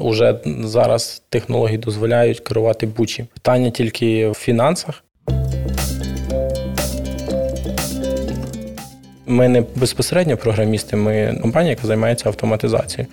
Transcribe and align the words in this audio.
Уже 0.00 0.38
зараз 0.60 1.22
технології 1.28 1.78
дозволяють 1.78 2.40
керувати 2.40 2.86
бучі. 2.86 3.24
Питання 3.34 3.70
тільки 3.70 4.28
в 4.28 4.34
фінансах. 4.34 5.04
Ми 9.26 9.48
не 9.48 9.64
безпосередньо 9.76 10.36
програмісти, 10.36 10.96
ми 10.96 11.38
компанія, 11.42 11.70
яка 11.70 11.86
займається 11.86 12.28
автоматизацією. 12.28 13.12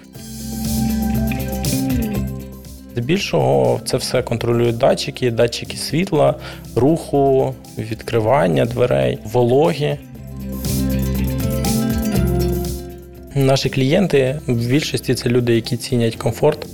Здебільшого 2.91 3.81
це 3.85 3.97
все 3.97 4.21
контролюють 4.21 4.77
датчики, 4.77 5.31
датчики 5.31 5.77
світла, 5.77 6.35
руху, 6.75 7.55
відкривання 7.77 8.65
дверей, 8.65 9.19
вологі. 9.23 9.97
Наші 13.35 13.69
клієнти 13.69 14.39
в 14.47 14.53
більшості 14.53 15.15
це 15.15 15.29
люди, 15.29 15.55
які 15.55 15.77
цінять 15.77 16.15
комфорт. 16.15 16.67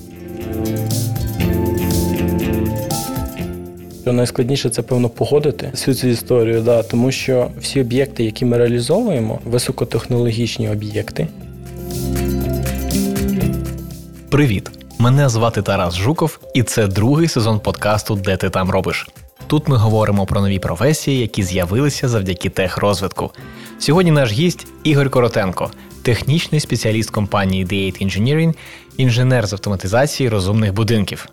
Найскладніше 4.06 4.70
це 4.70 4.82
певно 4.82 5.10
погодити 5.10 5.70
всю 5.72 5.96
цю 5.96 6.08
історію, 6.08 6.62
да, 6.62 6.84
тому 6.84 7.12
що 7.12 7.52
всі 7.62 7.82
об'єкти, 7.82 8.24
які 8.24 8.46
ми 8.46 8.58
реалізовуємо, 8.58 9.40
високотехнологічні 9.46 10.70
об'єкти. 10.70 11.28
Привіт! 14.30 14.72
Мене 15.00 15.30
звати 15.30 15.62
Тарас 15.62 15.96
Жуков, 15.96 16.40
і 16.54 16.64
це 16.64 16.88
другий 16.88 17.28
сезон 17.28 17.60
подкасту 17.60 18.16
Де 18.16 18.38
ти 18.38 18.50
там 18.50 18.70
робиш. 18.70 19.08
Тут 19.48 19.68
ми 19.68 19.78
говоримо 19.78 20.26
про 20.26 20.42
нові 20.42 20.60
професії, 20.60 21.20
які 21.20 21.44
з'явилися 21.44 22.08
завдяки 22.08 22.50
техрозвитку. 22.50 23.32
Сьогодні 23.80 24.12
наш 24.12 24.32
гість 24.32 24.68
Ігор 24.84 25.10
Коротенко, 25.10 25.72
технічний 26.08 26.62
спеціаліст 26.62 27.10
компанії 27.10 27.66
D8 27.66 28.04
Engineering, 28.04 28.54
інженер 28.98 29.48
з 29.48 29.54
автоматизації 29.54 30.30
розумних 30.30 30.74
будинків. 30.74 31.30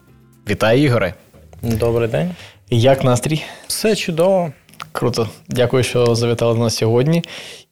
Вітаю, 0.51 0.83
Ігоре! 0.83 1.15
Добрий 1.63 2.09
день. 2.09 2.31
Як 2.71 3.05
настрій? 3.05 3.43
Все 3.67 3.97
чудово. 3.97 4.53
Круто. 4.93 5.29
Дякую, 5.49 5.83
що 5.83 6.15
завітали 6.15 6.55
до 6.55 6.61
нас 6.61 6.77
сьогодні. 6.77 7.23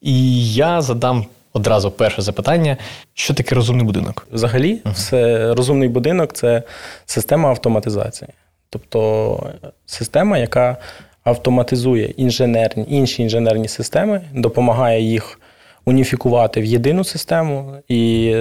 І 0.01 0.55
я 0.55 0.81
задам 0.81 1.27
одразу 1.53 1.91
перше 1.91 2.23
запитання: 2.23 2.77
що 3.15 3.35
таке 3.35 3.55
розумний 3.55 3.87
будинок? 3.87 4.27
Взагалі, 4.33 4.81
uh-huh. 4.85 4.93
все 4.93 5.55
розумний 5.55 5.89
будинок 5.89 6.33
це 6.33 6.63
система 7.07 7.49
автоматизації. 7.49 8.31
Тобто 8.71 9.51
система, 9.87 10.39
яка 10.39 10.77
автоматизує 11.25 12.05
інженерні, 12.07 12.87
інші 12.89 13.23
інженерні 13.23 13.69
системи, 13.69 14.21
допомагає 14.35 15.03
їх 15.03 15.39
уніфікувати 15.85 16.61
в 16.61 16.65
єдину 16.65 17.05
систему, 17.05 17.75
і 17.89 18.35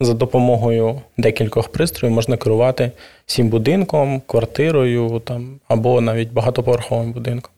за 0.00 0.14
допомогою 0.14 1.00
декількох 1.16 1.68
пристроїв 1.68 2.14
можна 2.14 2.36
керувати 2.36 2.90
всім 3.26 3.48
будинком, 3.48 4.22
квартирою 4.26 5.22
там, 5.24 5.60
або 5.68 6.00
навіть 6.00 6.32
багатоповерховим 6.32 7.12
будинком. 7.12 7.52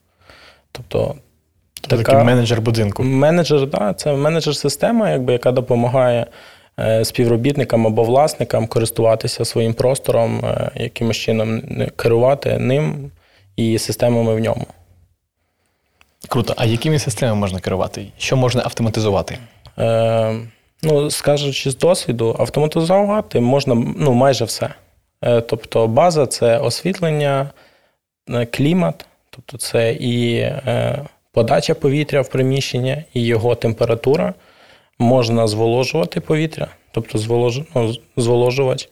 Тобто 0.72 1.14
така, 1.80 2.02
такий 2.02 2.24
менеджер 2.24 2.60
будинку. 2.60 3.02
Менеджер, 3.02 3.66
да, 3.66 3.94
це 3.94 4.16
менеджер-система, 4.16 5.10
якби, 5.10 5.32
яка 5.32 5.52
допомагає 5.52 6.26
е, 6.80 7.04
співробітникам 7.04 7.86
або 7.86 8.02
власникам 8.02 8.66
користуватися 8.66 9.44
своїм 9.44 9.74
простором, 9.74 10.44
е, 10.44 10.70
якимось 10.74 11.16
чином 11.16 11.62
керувати 11.96 12.58
ним 12.58 13.10
і 13.56 13.78
системами 13.78 14.34
в 14.34 14.38
ньому. 14.38 14.66
Круто. 16.32 16.54
А 16.56 16.64
якими 16.64 16.98
системами 16.98 17.40
можна 17.40 17.60
керувати? 17.60 18.06
Що 18.18 18.36
можна 18.36 18.62
автоматизувати? 18.64 19.38
Е, 19.78 20.40
Ну, 20.84 21.10
скажучи 21.10 21.70
з 21.70 21.76
досвіду, 21.76 22.36
автоматизувати 22.38 23.40
можна 23.40 23.74
ну, 23.96 24.12
майже 24.12 24.44
все. 24.44 24.68
Е, 25.24 25.40
тобто, 25.40 25.86
база 25.86 26.26
це 26.26 26.58
освітлення, 26.58 27.50
е, 28.30 28.46
клімат, 28.46 29.06
тобто 29.30 29.56
це 29.56 29.92
і 29.92 30.36
е, 30.36 30.98
подача 31.32 31.74
повітря 31.74 32.20
в 32.20 32.28
приміщення, 32.28 33.04
і 33.14 33.24
його 33.26 33.54
температура. 33.54 34.34
Можна 34.98 35.46
зволожувати 35.46 36.20
повітря, 36.20 36.66
тобто 36.92 37.18
зволож... 37.18 37.60
ну, 37.74 37.94
зволожувач. 38.16 38.88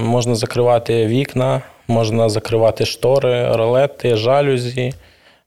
Можна 0.00 0.34
закривати 0.34 1.06
вікна, 1.06 1.62
можна 1.88 2.28
закривати 2.28 2.86
штори, 2.86 3.56
ролети, 3.56 4.16
жалюзі. 4.16 4.92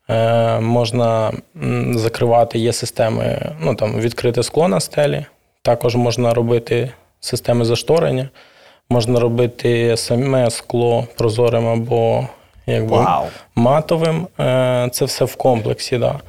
Е, 0.10 0.60
можна 0.60 1.32
закривати, 1.92 2.60
є 2.60 2.74
системи, 2.74 3.52
ну 3.62 3.76
там 3.76 4.00
відкрите 4.00 4.44
скло 4.44 4.68
на 4.68 4.80
стелі. 4.80 5.26
Також 5.62 5.96
можна 5.96 6.34
робити 6.34 6.92
системи 7.20 7.66
зашторення, 7.66 8.30
можна 8.90 9.20
робити 9.20 9.98
саме 9.98 10.50
скло 10.50 11.08
прозорим 11.18 11.68
або 11.68 12.28
якби 12.68 12.96
wow. 12.96 13.24
матовим. 13.56 14.28
Е, 14.40 14.90
це 14.92 15.06
все 15.06 15.26
в 15.26 15.36
комплексі. 15.36 15.98
Да. 15.98 16.20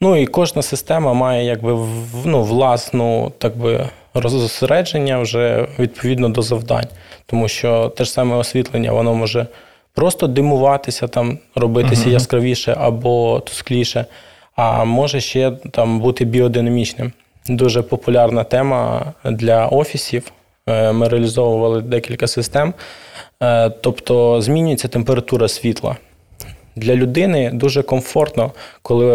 Ну 0.00 0.16
і 0.16 0.26
кожна 0.26 0.62
система 0.62 1.12
має 1.12 1.44
якби 1.44 1.86
ну, 2.24 2.42
власну 2.42 3.32
так 3.38 3.56
би, 3.56 3.86
розосередження 4.14 5.18
вже 5.18 5.66
відповідно 5.78 6.28
до 6.28 6.42
завдань. 6.42 6.86
Тому 7.26 7.48
що 7.48 7.88
те 7.88 8.04
ж 8.04 8.10
саме 8.10 8.36
освітлення, 8.36 8.92
воно 8.92 9.14
може 9.14 9.46
просто 9.98 10.26
димуватися, 10.26 11.08
там, 11.08 11.38
робитися 11.54 12.08
uh-huh. 12.08 12.12
яскравіше 12.12 12.76
або 12.80 13.40
тускліше, 13.40 14.04
а 14.56 14.84
може 14.84 15.20
ще 15.20 15.50
там 15.50 16.00
бути 16.00 16.24
біодинамічним. 16.24 17.12
Дуже 17.48 17.82
популярна 17.82 18.44
тема 18.44 19.12
для 19.24 19.66
офісів. 19.66 20.32
Е, 20.68 20.92
ми 20.92 21.08
реалізовували 21.08 21.80
декілька 21.82 22.26
систем, 22.26 22.74
е, 23.42 23.70
тобто 23.70 24.42
змінюється 24.42 24.88
температура 24.88 25.48
світла. 25.48 25.96
Для 26.78 26.94
людини 26.94 27.50
дуже 27.54 27.82
комфортно, 27.82 28.52
коли 28.82 29.06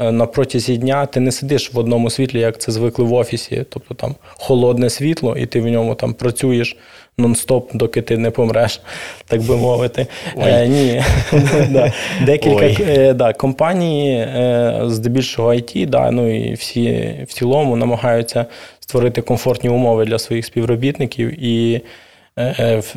е, 0.00 0.12
на 0.12 0.26
протязі 0.26 0.76
дня 0.76 1.06
ти 1.06 1.20
не 1.20 1.32
сидиш 1.32 1.74
в 1.74 1.78
одному 1.78 2.10
світлі, 2.10 2.40
як 2.40 2.58
це 2.58 2.72
звикли 2.72 3.04
в 3.04 3.12
офісі, 3.12 3.64
тобто 3.68 3.94
там 3.94 4.14
холодне 4.28 4.90
світло, 4.90 5.36
і 5.36 5.46
ти 5.46 5.60
в 5.60 5.66
ньому 5.66 5.94
там 5.94 6.14
працюєш 6.14 6.76
нон-стоп, 7.18 7.62
доки 7.74 8.02
ти 8.02 8.18
не 8.18 8.30
помреш, 8.30 8.80
так 9.26 9.42
би 9.42 9.56
мовити. 9.56 10.06
Е, 10.38 10.68
Ні, 10.68 11.02
декілька 12.26 12.66
е, 12.82 13.12
да, 13.12 13.32
компаній, 13.32 14.12
е, 14.12 14.80
здебільшого 14.86 15.48
IT, 15.48 15.86
да, 15.86 16.10
ну 16.10 16.36
і 16.36 16.54
всі 16.54 17.14
в 17.28 17.32
цілому 17.32 17.76
намагаються 17.76 18.46
створити 18.80 19.22
комфортні 19.22 19.70
умови 19.70 20.04
для 20.04 20.18
своїх 20.18 20.46
співробітників. 20.46 21.44
І 21.44 21.80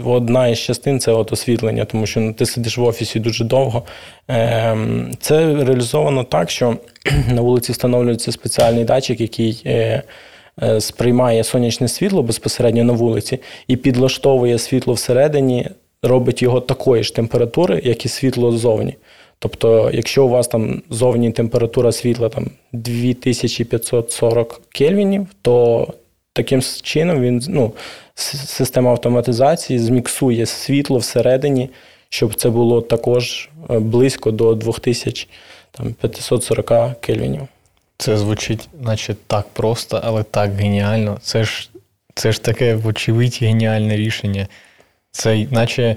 одна 0.06 0.48
із 0.48 0.60
частин 0.60 1.00
це 1.00 1.12
от 1.12 1.32
освітлення, 1.32 1.86
тому 1.86 2.06
що 2.06 2.20
ну, 2.20 2.34
ти 2.34 2.46
сидиш 2.46 2.78
в 2.78 2.84
офісі 2.84 3.20
дуже 3.20 3.44
довго. 3.44 3.84
Е, 4.30 4.78
Це 5.20 5.64
реалізовано 5.64 6.24
так, 6.24 6.50
що 6.50 6.78
на 7.32 7.42
вулиці 7.42 7.72
встановлюється 7.72 8.32
спеціальний 8.32 8.86
датчик, 8.86 9.22
який. 9.22 9.64
Е, 9.66 10.04
Е, 10.64 10.82
сприймає 10.82 11.44
сонячне 11.44 11.88
світло 11.88 12.24
безпосередньо 12.24 12.84
на 12.84 12.94
вулиці 12.94 13.40
і 13.68 13.76
підлаштовує 13.76 14.58
світло 14.60 14.94
всередині, 14.94 15.68
робить 16.04 16.42
його 16.42 16.62
такої 16.62 17.04
ж 17.04 17.16
температури, 17.16 17.82
як 17.84 18.06
і 18.06 18.10
світло 18.10 18.52
ззовні. 18.52 18.96
Тобто, 19.40 19.92
якщо 19.94 20.26
у 20.26 20.30
вас 20.30 20.48
там 20.48 20.82
зовні 20.90 21.32
температура 21.32 21.92
світла 21.92 22.30
там 22.30 22.48
2540 22.74 24.62
кельвінів, 24.70 25.28
то 25.42 25.88
таким 26.34 26.62
чином 26.62 27.22
він 27.22 27.44
ну, 27.48 27.74
система 28.16 28.92
автоматизації 28.92 29.80
зміксує 29.80 30.46
світло 30.46 30.98
всередині, 30.98 31.70
щоб 32.10 32.36
це 32.36 32.50
було 32.50 32.82
також 32.82 33.50
е, 33.70 33.80
близько 33.80 34.32
до 34.32 34.56
2540 34.56 37.02
кельвінів. 37.02 37.48
Це 37.98 38.18
звучить, 38.18 38.70
наче 38.82 39.16
так 39.28 39.48
просто, 39.54 40.02
але 40.04 40.24
так 40.24 40.54
геніально. 40.54 41.20
Це 41.22 41.44
ж 41.44 41.70
це 42.16 42.32
ж 42.32 42.44
таке, 42.44 42.76
вочевидь, 42.76 43.40
геніальне 43.42 43.98
рішення. 43.98 44.48
Це 45.12 45.48
наче 45.52 45.96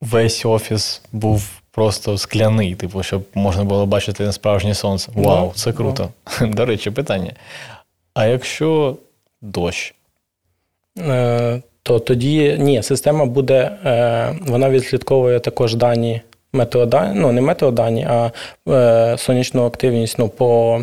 весь 0.00 0.44
офіс 0.44 1.02
був 1.12 1.60
просто 1.70 2.18
скляний, 2.18 2.74
типу, 2.74 3.02
щоб 3.02 3.24
можна 3.34 3.64
було 3.64 3.86
бачити 3.86 4.24
на 4.24 4.32
справжнє 4.32 4.74
сонце. 4.74 5.12
Вау, 5.14 5.52
це 5.54 5.72
круто. 5.72 6.08
До 6.40 6.66
речі, 6.66 6.90
питання. 6.90 7.32
А 8.14 8.26
якщо 8.26 8.96
дощ? 9.42 9.94
Е, 10.98 11.62
то 11.82 11.98
тоді 11.98 12.56
ні, 12.58 12.82
система 12.82 13.26
буде, 13.26 13.70
е, 13.84 14.34
вона 14.46 14.70
відслідковує 14.70 15.40
також 15.40 15.74
дані 15.74 16.20
метеодані, 16.52 17.20
ну 17.20 17.32
не 17.32 17.40
метеодані, 17.40 18.06
а 18.10 18.30
е, 18.68 19.18
сонячну 19.18 19.64
активність 19.64 20.18
ну, 20.18 20.28
по 20.28 20.80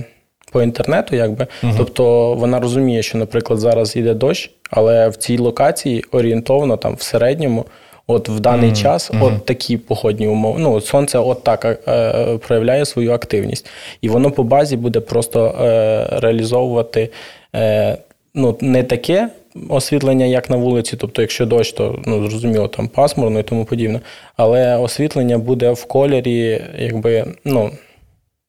по 0.51 0.61
інтернету, 0.61 1.15
якби. 1.15 1.47
uh 1.63 1.73
Тобто 1.77 2.33
вона 2.33 2.59
розуміє, 2.59 3.03
що, 3.03 3.17
наприклад, 3.17 3.59
зараз 3.59 3.95
йде 3.95 4.13
дощ, 4.13 4.51
але 4.69 5.09
в 5.09 5.15
цій 5.15 5.37
локації 5.37 6.03
орієнтовно 6.11 6.77
там 6.77 6.95
в 6.95 7.01
середньому. 7.01 7.65
От 8.09 8.29
в 8.29 8.39
даний 8.39 8.69
mm-hmm. 8.69 8.81
час 8.81 9.11
mm-hmm. 9.11 9.23
от 9.23 9.45
такі 9.45 9.77
погодні 9.77 10.27
умови. 10.27 10.59
Ну, 10.59 10.81
сонце 10.81 11.19
от 11.19 11.43
так 11.43 11.65
е, 11.87 12.37
проявляє 12.37 12.85
свою 12.85 13.11
активність. 13.11 13.65
І 14.01 14.09
воно 14.09 14.31
по 14.31 14.43
базі 14.43 14.77
буде 14.77 14.99
просто 14.99 15.45
е, 15.45 16.07
реалізовувати 16.11 17.09
е, 17.55 17.97
ну, 18.33 18.57
не 18.61 18.83
таке 18.83 19.29
освітлення 19.69 20.25
як 20.25 20.49
на 20.49 20.57
вулиці, 20.57 20.97
тобто, 20.97 21.21
якщо 21.21 21.45
дощ, 21.45 21.71
то 21.71 21.99
ну, 22.05 22.29
зрозуміло, 22.29 22.67
там 22.67 22.87
пасмурно 22.87 23.39
і 23.39 23.43
тому 23.43 23.65
подібне. 23.65 23.99
Але 24.37 24.77
освітлення 24.77 25.37
буде 25.37 25.71
в 25.71 25.85
кольорі, 25.85 26.61
якби, 26.77 27.25
ну. 27.45 27.71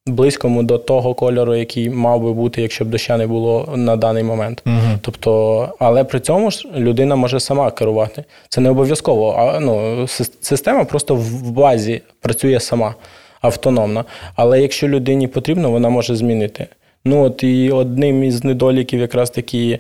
Близькому 0.09 0.63
до 0.63 0.79
того 0.79 1.15
кольору, 1.15 1.55
який 1.55 1.91
мав 1.91 2.23
би 2.23 2.33
бути, 2.33 2.63
якщо 2.63 2.85
б 2.85 2.89
доща 2.89 3.17
не 3.17 3.27
було 3.27 3.73
на 3.77 3.97
даний 3.97 4.23
момент. 4.23 4.63
Угу. 4.67 4.99
Тобто, 5.01 5.69
але 5.79 6.05
при 6.05 6.21
цьому 6.21 6.51
ж 6.51 6.69
людина 6.77 7.17
може 7.17 7.41
сама 7.41 7.71
керувати. 7.71 8.25
Це 8.49 8.61
не 8.61 8.71
обов'язково. 8.71 9.35
А 9.39 9.61
ну, 9.61 10.07
система 10.41 10.85
просто 10.85 11.15
в 11.15 11.51
базі 11.51 12.01
працює 12.21 12.61
сама 12.61 12.95
автономно. 13.41 14.05
Але 14.37 14.63
якщо 14.63 14.89
людині 14.89 15.27
потрібно, 15.27 15.71
вона 15.71 15.89
може 15.89 16.17
змінити. 16.17 16.67
Ну 17.05 17.25
от 17.25 17.43
і 17.43 17.71
одним 17.71 18.25
із 18.25 18.45
недоліків, 18.45 19.01
якраз 19.01 19.31
такі 19.31 19.79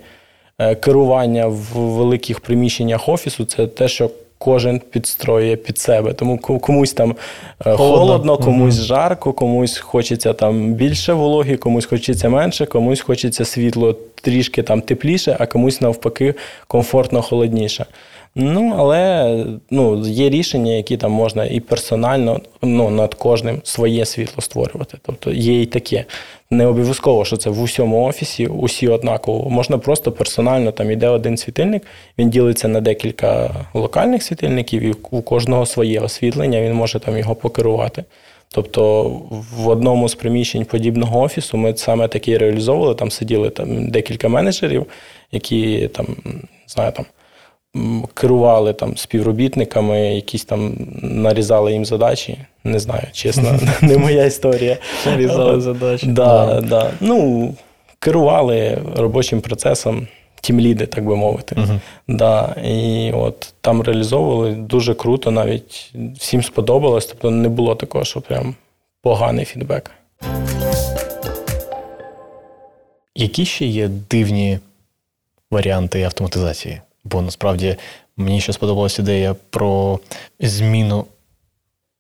е, 0.59 0.75
керування 0.75 1.47
в 1.47 1.77
великих 1.77 2.41
приміщеннях 2.41 3.09
офісу, 3.09 3.45
це 3.45 3.67
те, 3.67 3.89
що 3.89 4.11
кожен 4.39 4.81
підстроює 4.91 5.57
під 5.57 5.79
себе. 5.79 6.13
Тому 6.13 6.39
комусь 6.39 6.93
там 6.93 7.17
е, 7.67 7.77
холодно, 7.77 7.97
холодно 7.97 8.37
комусь 8.37 8.77
угу. 8.79 8.87
жарко, 8.87 9.33
комусь 9.33 9.79
хочеться 9.79 10.33
там 10.33 10.73
більше 10.73 11.13
вологі, 11.13 11.57
комусь 11.57 11.87
хочеться 11.87 12.29
менше, 12.29 12.67
комусь 12.67 13.01
хочеться 13.01 13.45
світло 13.45 13.97
трішки 14.23 14.63
там 14.63 14.81
тепліше, 14.81 15.37
а 15.41 15.47
комусь 15.47 15.81
навпаки 15.81 16.35
комфортно 16.67 17.23
холодніше. 17.23 17.87
Ну, 18.41 18.75
але 18.79 19.45
ну, 19.71 20.07
є 20.07 20.31
рішення, 20.31 20.73
які 20.73 20.97
там 20.97 21.13
можна 21.13 21.45
і 21.45 21.61
персонально 21.61 22.41
ну, 22.63 22.91
над 22.91 23.15
кожним 23.15 23.61
своє 23.65 24.05
світло 24.05 24.43
створювати. 24.43 24.99
Тобто 25.03 25.31
є 25.33 25.63
і 25.63 25.67
таке. 25.67 26.05
Не 26.51 26.67
обов'язково, 26.67 27.25
що 27.25 27.37
це 27.37 27.51
в 27.51 27.63
усьому 27.63 28.05
офісі, 28.05 28.47
усі 28.47 28.89
однаково. 28.89 29.51
Можна 29.51 29.79
просто 29.79 30.13
персонально 30.13 30.73
там 30.73 30.91
іде 30.91 31.09
один 31.09 31.37
світильник, 31.37 31.83
він 32.19 32.31
ділиться 32.31 32.69
на 32.69 32.81
декілька 32.81 33.51
локальних 33.75 34.23
світильників, 34.23 34.83
і 34.83 34.95
у 35.11 35.23
кожного 35.23 35.67
своє 35.67 36.01
освітлення, 36.01 36.61
він 36.61 36.73
може 36.73 37.01
там 37.01 37.19
його 37.19 37.35
покерувати. 37.35 38.05
Тобто 38.53 39.03
в 39.57 39.69
одному 39.69 40.09
з 40.09 40.15
приміщень 40.15 40.65
подібного 40.65 41.21
офісу 41.21 41.57
ми 41.57 41.77
саме 41.77 42.09
таке 42.09 42.39
реалізовували. 42.39 42.95
Там 42.95 43.11
сиділи 43.11 43.51
там 43.51 43.91
декілька 43.91 44.29
менеджерів, 44.29 44.87
які 45.33 45.89
там 45.89 46.07
знаю 46.67 46.93
там 46.93 47.05
керували 48.15 48.73
там 48.73 48.97
співробітниками, 48.97 50.15
якісь 50.15 50.45
там 50.45 50.77
нарізали 51.03 51.73
їм 51.73 51.85
задачі. 51.85 52.39
Не 52.65 52.79
знаю, 52.79 53.03
чесно, 53.13 53.59
не 53.83 53.99
моя 53.99 54.25
історія. 54.25 54.77
Нарізали 55.07 55.61
задачі. 55.61 56.07
Да, 56.07 56.61
да. 56.61 56.91
Ну, 57.01 57.55
Керували 58.01 58.79
робочим 58.97 59.41
процесом. 59.41 60.07
Тімліди, 60.41 60.87
так 60.87 61.05
би 61.05 61.17
мовити. 61.17 61.55
Uh-huh. 61.55 61.81
Да, 62.09 62.57
І 62.65 63.13
от 63.13 63.55
там 63.61 63.83
реалізовували 63.83 64.53
дуже 64.53 64.95
круто, 64.95 65.31
навіть 65.31 65.93
всім 66.19 66.43
сподобалось. 66.43 67.07
Тобто 67.07 67.31
не 67.31 67.49
було 67.49 67.75
такого, 67.75 68.05
що 68.05 68.21
прям 68.21 68.55
поганий 69.03 69.45
фідбек. 69.45 69.91
Які 73.15 73.45
ще 73.45 73.67
є 73.67 73.89
дивні 73.89 74.59
варіанти 75.51 76.03
автоматизації? 76.03 76.81
Бо 77.11 77.23
насправді 77.23 77.77
мені 78.17 78.41
ще 78.41 78.53
сподобалася 78.53 79.03
ідея 79.03 79.37
про 79.51 79.99
зміну 80.41 81.05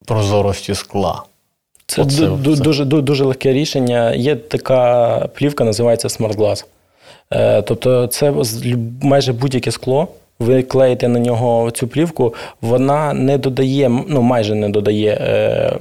прозорості 0.06 0.74
скла. 0.74 1.22
Це 1.86 2.02
Оце, 2.02 2.26
дуже 2.26 2.84
дуже 2.84 3.24
легке 3.24 3.52
рішення. 3.52 4.14
Є 4.14 4.36
така 4.36 5.18
плівка, 5.34 5.64
називається 5.64 6.08
Smart 6.08 6.36
Glass. 6.36 6.64
Е, 7.30 7.62
тобто, 7.62 8.06
це 8.06 8.34
майже 9.02 9.32
будь-яке 9.32 9.70
скло. 9.70 10.08
Ви 10.40 10.62
клеїте 10.62 11.08
на 11.08 11.18
нього 11.18 11.70
цю 11.70 11.88
плівку, 11.88 12.34
вона 12.60 13.12
не 13.12 13.38
додає, 13.38 13.88
ну 14.08 14.22
майже 14.22 14.54
не 14.54 14.68
додає, 14.68 15.18
е, 15.20 15.76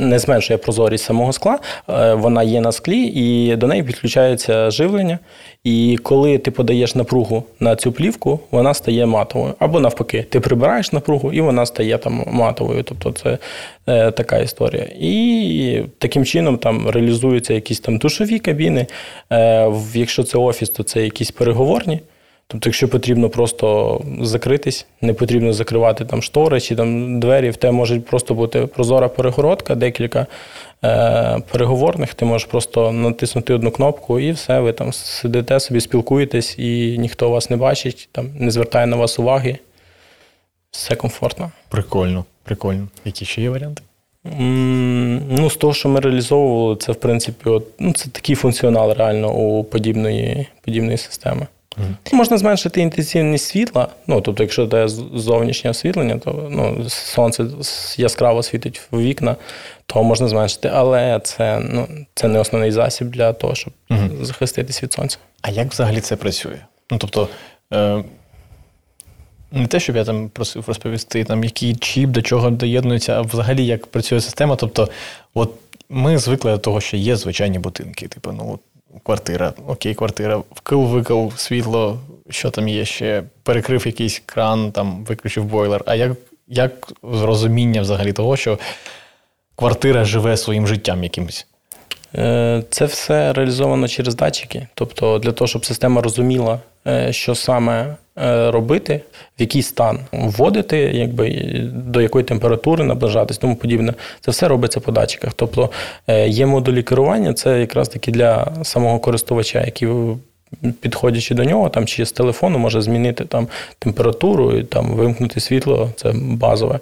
не 0.00 0.18
зменшує 0.18 0.58
прозорість 0.58 1.04
самого 1.04 1.32
скла. 1.32 1.58
Е, 1.88 2.14
вона 2.14 2.42
є 2.42 2.60
на 2.60 2.72
склі, 2.72 3.02
і 3.02 3.56
до 3.56 3.66
неї 3.66 3.82
підключається 3.82 4.70
живлення. 4.70 5.18
І 5.64 5.98
коли 6.02 6.38
ти 6.38 6.50
подаєш 6.50 6.94
напругу 6.94 7.44
на 7.60 7.76
цю 7.76 7.92
плівку, 7.92 8.40
вона 8.50 8.74
стає 8.74 9.06
матовою. 9.06 9.54
Або 9.58 9.80
навпаки, 9.80 10.26
ти 10.30 10.40
прибираєш 10.40 10.92
напругу, 10.92 11.32
і 11.32 11.40
вона 11.40 11.66
стає 11.66 11.98
там 11.98 12.24
матовою. 12.26 12.82
Тобто 12.82 13.12
це 13.12 13.38
е, 13.86 14.10
така 14.10 14.38
історія. 14.38 14.88
І 15.00 15.82
таким 15.98 16.24
чином 16.24 16.58
там 16.58 16.90
реалізуються 16.90 17.54
якісь 17.54 17.80
там 17.80 17.98
душові 17.98 18.38
кабіни. 18.38 18.86
Е, 19.32 19.72
Якщо 19.94 20.22
це 20.24 20.38
офіс, 20.38 20.70
то 20.70 20.82
це 20.82 21.04
якісь 21.04 21.30
переговорні. 21.30 22.00
Тобто, 22.50 22.68
якщо 22.68 22.88
потрібно 22.88 23.30
просто 23.30 24.00
закритись, 24.20 24.86
не 25.00 25.12
потрібно 25.14 25.52
закривати 25.52 26.04
там 26.04 26.22
штори 26.22 26.60
чи 26.60 26.76
там 26.76 27.20
двері, 27.20 27.50
в 27.50 27.56
те 27.56 27.70
може 27.70 28.00
просто 28.00 28.34
бути 28.34 28.66
прозора 28.66 29.08
перегородка, 29.08 29.74
декілька 29.74 30.26
е, 30.84 31.42
переговорних. 31.52 32.14
Ти 32.14 32.24
можеш 32.24 32.48
просто 32.48 32.92
натиснути 32.92 33.54
одну 33.54 33.70
кнопку 33.70 34.20
і 34.20 34.32
все, 34.32 34.60
ви 34.60 34.72
там 34.72 34.92
сидите 34.92 35.60
собі, 35.60 35.80
спілкуєтесь, 35.80 36.58
і 36.58 36.98
ніхто 36.98 37.30
вас 37.30 37.50
не 37.50 37.56
бачить, 37.56 38.08
там 38.12 38.30
не 38.38 38.50
звертає 38.50 38.86
на 38.86 38.96
вас 38.96 39.18
уваги. 39.18 39.58
Все 40.70 40.96
комфортно. 40.96 41.50
Прикольно, 41.68 42.24
прикольно. 42.42 42.88
Які 43.04 43.24
ще 43.24 43.42
є 43.42 43.50
варіанти? 43.50 43.82
Ну, 45.30 45.50
з 45.50 45.56
того, 45.56 45.74
що 45.74 45.88
ми 45.88 46.00
реалізовували, 46.00 46.76
це 46.76 46.92
в 46.92 46.96
принципі, 46.96 47.50
от, 47.50 47.66
ну, 47.78 47.92
це 47.92 48.10
такий 48.10 48.36
функціонал 48.36 48.92
реально 48.92 49.32
у 49.32 49.64
подібної, 49.64 50.46
подібної 50.64 50.98
системи. 50.98 51.46
Mm-hmm. 51.76 52.14
Можна 52.14 52.38
зменшити 52.38 52.80
інтенсивність 52.80 53.44
світла. 53.44 53.88
Ну, 54.06 54.20
тобто, 54.20 54.42
якщо 54.42 54.66
це 54.66 54.88
зовнішнє 55.14 55.70
освітлення, 55.70 56.18
то 56.18 56.48
ну, 56.50 56.88
сонце 56.88 57.44
яскраво 57.96 58.42
світить 58.42 58.80
в 58.90 58.98
вікна, 58.98 59.36
то 59.86 60.02
можна 60.02 60.28
зменшити. 60.28 60.70
Але 60.74 61.20
це 61.24 61.60
ну, 61.60 61.88
це 62.14 62.28
не 62.28 62.38
основний 62.38 62.72
засіб 62.72 63.08
для 63.08 63.32
того, 63.32 63.54
щоб 63.54 63.72
mm-hmm. 63.90 64.24
захиститись 64.24 64.82
від 64.82 64.92
сонця. 64.92 65.18
А 65.42 65.50
як 65.50 65.72
взагалі 65.72 66.00
це 66.00 66.16
працює? 66.16 66.58
Ну, 66.90 66.98
тобто, 66.98 67.28
е, 67.72 68.04
не 69.52 69.66
те, 69.66 69.80
щоб 69.80 69.96
я 69.96 70.04
там 70.04 70.28
просив 70.28 70.64
розповісти, 70.66 71.24
там, 71.24 71.44
який 71.44 71.74
чіп, 71.74 72.10
до 72.10 72.22
чого 72.22 72.50
доєднується, 72.50 73.12
а 73.12 73.20
взагалі 73.20 73.66
як 73.66 73.86
працює 73.86 74.20
система. 74.20 74.56
Тобто, 74.56 74.88
от 75.34 75.50
ми 75.88 76.18
звикли 76.18 76.52
до 76.52 76.58
того, 76.58 76.80
що 76.80 76.96
є 76.96 77.16
звичайні 77.16 77.58
будинки. 77.58 78.08
Типу, 78.08 78.32
ну, 78.32 78.50
от 78.54 78.60
квартира. 79.02 79.52
Окей, 79.66 79.94
квартира, 79.94 80.42
Вкил, 80.50 80.84
викив 80.84 81.32
світло, 81.36 82.00
що 82.30 82.50
там 82.50 82.68
є 82.68 82.84
ще, 82.84 83.22
перекрив 83.42 83.86
якийсь 83.86 84.22
кран, 84.26 84.72
там, 84.72 85.04
виключив 85.04 85.44
бойлер. 85.44 85.82
А 85.86 85.94
як 85.94 86.12
як 86.48 86.92
розуміння 87.02 87.80
взагалі 87.80 88.12
того, 88.12 88.36
що 88.36 88.58
квартира 89.56 90.04
живе 90.04 90.36
своїм 90.36 90.66
життям 90.66 91.02
якимось? 91.04 91.46
Е, 92.14 92.62
це 92.70 92.84
все 92.84 93.32
реалізовано 93.32 93.88
через 93.88 94.14
датчики. 94.14 94.66
Тобто, 94.74 95.18
для 95.18 95.32
того, 95.32 95.48
щоб 95.48 95.66
система 95.66 96.02
розуміла, 96.02 96.60
е, 96.86 97.12
що 97.12 97.34
саме 97.34 97.96
робити, 98.50 99.00
в 99.38 99.40
який 99.40 99.62
стан 99.62 99.98
вводити, 100.12 100.78
якби 100.78 101.30
до 101.72 102.00
якої 102.00 102.24
температури 102.24 102.84
наближатись, 102.84 103.38
тому 103.38 103.56
подібне. 103.56 103.94
Це 104.20 104.30
все 104.30 104.48
робиться 104.48 104.80
по 104.80 104.92
датчиках. 104.92 105.32
Тобто 105.36 105.70
е, 106.06 106.28
є 106.28 106.46
модулі 106.46 106.82
керування, 106.82 107.34
це 107.34 107.60
якраз 107.60 107.88
таки 107.88 108.12
для 108.12 108.52
самого 108.62 108.98
користувача, 108.98 109.64
який 109.64 109.88
Підходячи 110.80 111.34
до 111.34 111.44
нього, 111.44 111.68
там 111.68 111.86
чи 111.86 112.06
з 112.06 112.12
телефону 112.12 112.58
може 112.58 112.80
змінити 112.80 113.24
там 113.24 113.48
температуру 113.78 114.52
і 114.52 114.64
там 114.64 114.86
вимкнути 114.86 115.40
світло, 115.40 115.90
це 115.96 116.12
базове. 116.14 116.78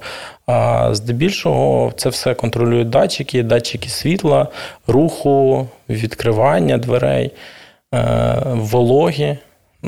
А 0.47 0.89
здебільшого 0.95 1.93
це 1.97 2.09
все 2.09 2.35
контролюють 2.35 2.91
датчики, 2.91 3.43
датчики 3.43 3.89
світла, 3.89 4.49
руху, 4.87 5.69
відкривання 5.89 6.79
дверей, 6.79 7.31
е, 7.95 8.43
вологі. 8.45 9.39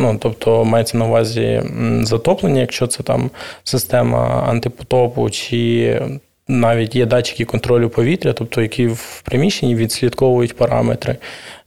Ну, 0.01 0.19
тобто 0.21 0.65
мається 0.65 0.99
на 0.99 1.07
увазі 1.07 1.63
затоплення, 2.03 2.61
якщо 2.61 2.87
це 2.87 3.03
там 3.03 3.31
система 3.65 4.45
антипотопу, 4.49 5.31
чи 5.31 6.03
навіть 6.49 6.97
є 6.97 7.07
датчики 7.07 7.45
контролю 7.45 7.89
повітря, 7.89 8.33
тобто 8.33 8.63
які 8.63 8.87
в 8.87 9.23
приміщенні 9.25 9.75
відслідковують 9.75 10.57
параметри 10.57 11.17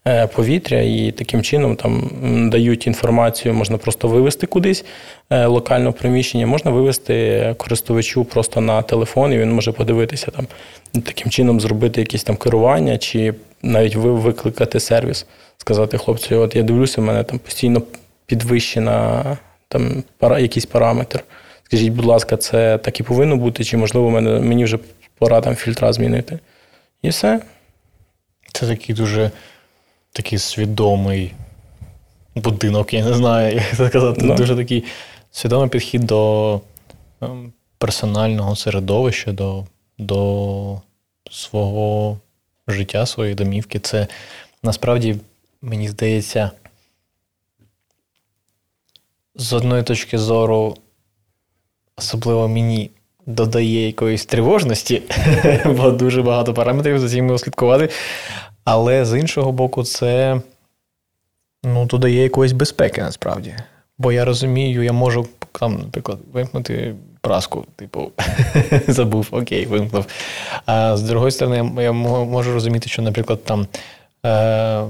е, 0.07 0.27
повітря 0.27 0.79
і 0.79 1.13
таким 1.17 1.41
чином 1.41 1.75
там 1.75 2.09
дають 2.49 2.87
інформацію, 2.87 3.53
можна 3.53 3.77
просто 3.77 4.07
вивести 4.07 4.47
кудись 4.47 4.85
е, 5.29 5.45
локально 5.45 5.93
приміщення, 5.93 6.47
можна 6.47 6.71
вивести 6.71 7.55
користувачу 7.57 8.25
просто 8.25 8.61
на 8.61 8.81
телефон, 8.81 9.33
і 9.33 9.37
він 9.37 9.51
може 9.51 9.71
подивитися 9.71 10.31
там, 10.31 10.47
таким 11.03 11.31
чином 11.31 11.59
зробити 11.59 12.01
якісь 12.01 12.23
там 12.23 12.35
керування, 12.35 12.97
чи 12.97 13.33
навіть 13.61 13.95
викликати 13.95 14.79
сервіс, 14.79 15.25
сказати 15.57 15.97
хлопцю, 15.97 16.39
от 16.39 16.55
я 16.55 16.63
дивлюся, 16.63 17.01
в 17.01 17.03
мене 17.03 17.23
там 17.23 17.39
постійно 17.39 17.81
підвищена 18.31 19.37
там 19.67 20.03
пара, 20.17 20.39
якийсь 20.39 20.65
параметр. 20.65 21.23
Скажіть, 21.63 21.93
будь 21.93 22.05
ласка, 22.05 22.37
це 22.37 22.77
так 22.77 22.99
і 22.99 23.03
повинно 23.03 23.37
бути, 23.37 23.63
чи 23.63 23.77
можливо 23.77 24.09
мені 24.21 24.63
вже 24.63 24.79
пора 25.17 25.41
там 25.41 25.55
фільтра 25.55 25.93
змінити? 25.93 26.39
І 27.01 27.09
все. 27.09 27.41
Це 28.53 28.67
такий 28.67 28.95
дуже 28.95 29.31
такий 30.11 30.39
свідомий 30.39 31.33
будинок, 32.35 32.93
я 32.93 33.05
не 33.05 33.13
знаю, 33.13 33.55
як 33.55 33.77
це 33.77 33.87
сказати. 33.87 34.21
No. 34.21 34.35
Дуже 34.35 34.55
такий 34.55 34.83
свідомий 35.31 35.69
підхід 35.69 36.01
до 36.01 36.61
ем, 37.21 37.53
персонального 37.77 38.55
середовища, 38.55 39.31
до, 39.31 39.65
до 39.97 40.81
свого 41.31 42.17
життя, 42.67 43.05
своєї 43.05 43.35
домівки. 43.35 43.79
Це 43.79 44.07
насправді, 44.63 45.15
мені 45.61 45.87
здається, 45.87 46.51
з 49.35 49.53
одної 49.53 49.83
точки 49.83 50.17
зору, 50.17 50.75
особливо 51.97 52.47
мені 52.47 52.91
додає 53.25 53.85
якоїсь 53.85 54.25
тривожності, 54.25 55.01
бо 55.65 55.91
дуже 55.91 56.21
багато 56.21 56.53
параметрів 56.53 56.99
за 56.99 57.09
цим 57.09 57.37
слідкувати. 57.37 57.89
Але 58.63 59.05
з 59.05 59.19
іншого 59.19 59.51
боку, 59.51 59.83
це 59.83 60.41
ну, 61.63 61.85
додає 61.85 62.23
якоїсь 62.23 62.51
безпеки 62.51 63.01
насправді. 63.01 63.55
Бо 63.97 64.11
я 64.11 64.25
розумію, 64.25 64.83
я 64.83 64.93
можу 64.93 65.27
там, 65.59 65.77
наприклад, 65.77 66.19
вимкнути 66.33 66.95
праску, 67.21 67.65
типу, 67.75 68.11
забув, 68.87 69.27
окей, 69.31 69.65
вимкнув. 69.65 70.05
А 70.65 70.97
з 70.97 71.01
другої 71.01 71.31
сторони, 71.31 71.83
я 71.83 71.91
можу 71.91 72.53
розуміти, 72.53 72.89
що, 72.89 73.01
наприклад, 73.01 73.43
там 73.43 73.67
е, 74.25 74.83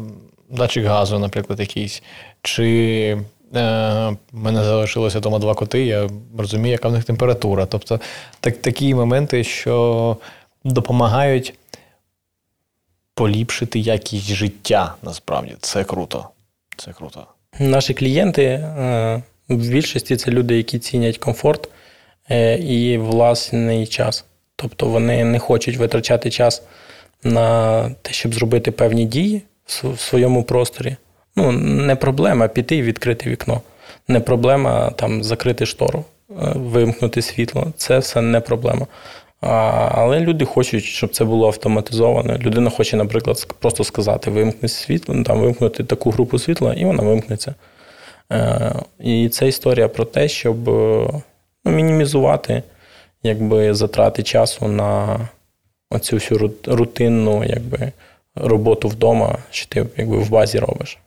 датчик 0.50 0.86
газу, 0.86 1.20
наприклад, 1.20 1.60
якийсь, 1.60 2.04
чи 2.42 3.18
в 3.52 4.18
мене 4.32 4.64
залишилося 4.64 5.20
вдома 5.20 5.40
два 5.40 5.54
коти, 5.54 5.86
я 5.86 6.10
розумію, 6.38 6.72
яка 6.72 6.88
в 6.88 6.92
них 6.92 7.04
температура. 7.04 7.66
Тобто 7.66 8.00
так, 8.40 8.58
такі 8.58 8.94
моменти, 8.94 9.44
що 9.44 10.18
допомагають 10.64 11.54
поліпшити 13.14 13.80
якість 13.80 14.34
життя, 14.34 14.96
насправді. 15.04 15.56
Це 15.60 15.84
круто. 15.84 16.30
Це 16.78 16.92
круто. 16.92 17.26
Наші 17.60 17.94
клієнти 17.94 18.44
е, 18.44 19.24
в 19.50 19.56
більшості 19.56 20.16
це 20.16 20.32
люди, 20.32 20.58
які 20.58 20.80
цінять 20.80 21.18
комфорт 21.18 21.70
е, 22.30 22.58
і 22.58 22.98
власний 22.98 23.88
час. 23.88 24.26
Тобто 24.56 24.86
вони 24.88 25.26
не 25.26 25.40
хочуть 25.40 25.78
витрачати 25.78 26.32
час 26.32 26.64
на 27.24 27.90
те, 27.90 28.14
щоб 28.14 28.34
зробити 28.34 28.72
певні 28.72 29.06
дії 29.06 29.42
в 29.66 30.00
своєму 30.00 30.44
просторі. 30.44 30.96
Ну, 31.36 31.52
не 31.52 31.96
проблема 31.96 32.48
піти 32.48 32.76
і 32.76 32.82
відкрити 32.82 33.30
вікно. 33.30 33.62
Не 34.08 34.20
проблема 34.20 34.90
там 34.90 35.24
закрити 35.24 35.66
штору, 35.66 36.06
е, 36.30 36.34
вимкнути 36.56 37.22
світло. 37.22 37.74
Це 37.78 38.00
все 38.00 38.22
не 38.22 38.40
проблема. 38.40 38.88
Але 39.42 40.20
люди 40.20 40.46
хочуть, 40.46 40.84
щоб 40.84 41.10
це 41.10 41.26
було 41.26 41.48
автоматизовано. 41.48 42.38
Людина 42.38 42.70
хоче, 42.70 42.98
наприклад, 42.98 43.48
просто 43.60 43.84
сказати, 43.84 44.32
вимкни 44.32 44.70
світло, 44.70 45.16
ну, 45.16 45.24
там 45.24 45.40
вимкнути 45.40 45.84
таку 45.84 46.12
групу 46.12 46.40
світла, 46.40 46.74
і 46.74 46.86
вона 46.86 47.04
вимкнеться. 47.04 47.56
Е, 48.32 48.74
І 49.00 49.30
це 49.30 49.48
історія 49.48 49.88
про 49.88 50.06
те, 50.06 50.28
щоб 50.28 50.68
ну, 51.66 51.72
мінімізувати 51.72 52.64
якби, 53.24 53.74
затрати 53.74 54.24
часу 54.24 54.68
на 54.68 55.20
оцю 55.90 56.16
всю 56.16 56.52
рутинну 56.66 57.44
якби, 57.44 57.92
роботу 58.36 58.88
вдома, 58.88 59.38
що 59.52 59.68
ти 59.68 59.86
якби, 59.98 60.18
в 60.18 60.30
базі 60.30 60.60
робиш. 60.60 60.98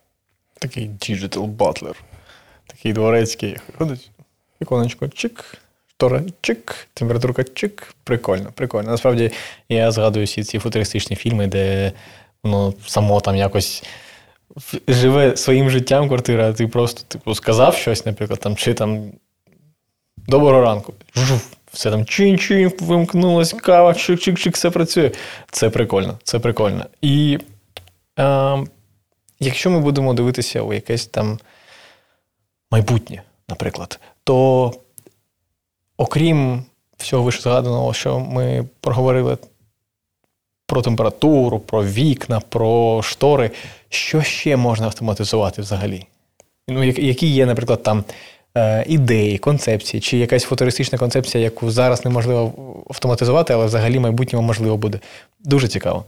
Такий 0.59 0.89
digital 0.89 1.57
butler. 1.57 1.95
Такий 2.67 2.93
дворецький. 2.93 3.57
Ходить, 3.79 4.11
іконочко, 4.61 5.09
чик, 5.09 5.59
штора, 5.91 6.23
чик, 6.41 6.89
температурка 6.95 7.45
чик. 7.45 7.95
Прикольно, 8.05 8.53
прикольно. 8.55 8.91
Насправді, 8.91 9.31
я 9.69 9.91
згадую 9.91 10.27
всі 10.27 10.45
ці 10.45 10.59
футуристичні 10.59 11.17
фільми, 11.17 11.47
де 11.47 11.93
воно 12.43 12.75
само 12.87 13.21
там 13.21 13.37
якось 13.37 13.85
живе 14.89 15.37
своїм 15.37 15.71
життям 15.71 16.09
квартира, 16.09 16.49
а 16.49 16.53
ти 16.53 16.67
просто 16.67 17.03
типу, 17.09 17.35
сказав 17.35 17.75
щось, 17.75 18.07
наприклад, 18.07 18.41
там, 18.41 18.57
чи 18.57 18.75
там 18.75 19.13
доброго 20.17 20.61
ранку. 20.61 20.95
Все 21.73 21.91
там 21.91 22.05
чин-чин, 22.05 22.73
вимкнулось, 22.81 23.53
кава, 23.53 23.93
чик-чик-чик, 23.93 24.55
все 24.55 24.71
працює. 24.71 25.11
Це 25.51 25.71
прикольно, 25.71 26.19
це 26.23 26.39
прикольно. 26.39 26.87
І. 27.03 27.39
Е, 28.19 28.65
Якщо 29.41 29.71
ми 29.71 29.81
будемо 29.81 30.15
дивитися 30.15 30.63
у 30.63 30.73
якесь 30.73 31.07
там 31.07 31.39
майбутнє, 32.71 33.23
наприклад, 33.49 34.01
то 34.25 34.73
окрім 35.97 36.65
всього 36.97 37.23
вищезгаданого, 37.23 37.95
що 37.95 38.19
ми 38.19 38.67
проговорили 38.81 39.39
про 40.67 40.83
температуру, 40.83 41.59
про 41.59 41.85
вікна, 41.85 42.41
про 42.41 43.03
штори, 43.03 43.51
що 43.89 44.23
ще 44.23 44.57
можна 44.57 44.87
автоматизувати 44.87 45.63
взагалі? 45.63 46.07
Ну, 46.69 46.85
Які 46.85 47.27
є, 47.27 47.47
наприклад, 47.47 47.83
там 47.83 48.05
е, 48.57 48.85
ідеї, 48.89 49.39
концепції, 49.39 50.01
чи 50.01 50.19
якась 50.19 50.45
футуристична 50.45 50.99
концепція, 50.99 51.45
яку 51.45 51.71
зараз 51.71 52.05
неможливо 52.05 52.53
автоматизувати, 52.91 53.53
але 53.55 53.67
взагалі 53.67 53.99
в 53.99 54.01
майбутньому 54.01 54.47
можливо 54.47 54.77
буде. 54.77 55.01
Дуже 55.41 55.69
цікаво. 55.69 56.05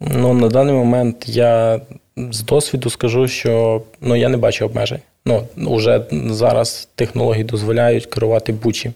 Ну, 0.00 0.34
На 0.34 0.48
даний 0.48 0.74
момент 0.74 1.28
я 1.28 1.80
з 2.16 2.42
досвіду 2.42 2.90
скажу, 2.90 3.28
що 3.28 3.82
ну, 4.00 4.16
я 4.16 4.28
не 4.28 4.36
бачу 4.36 4.64
обмежень. 4.64 5.00
Ну, 5.24 5.46
Уже 5.56 6.04
зараз 6.12 6.88
технології 6.94 7.44
дозволяють 7.44 8.06
керувати 8.06 8.52
будь-чим. 8.52 8.92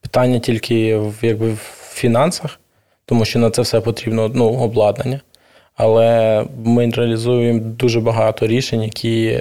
Питання 0.00 0.38
тільки 0.38 0.96
в, 0.96 1.14
якби, 1.22 1.50
в 1.50 1.90
фінансах, 1.92 2.60
тому 3.06 3.24
що 3.24 3.38
на 3.38 3.50
це 3.50 3.62
все 3.62 3.80
потрібно 3.80 4.30
ну, 4.34 4.44
обладнання. 4.44 5.20
Але 5.76 6.44
ми 6.64 6.90
реалізуємо 6.90 7.60
дуже 7.60 8.00
багато 8.00 8.46
рішень, 8.46 8.82
які 8.82 9.40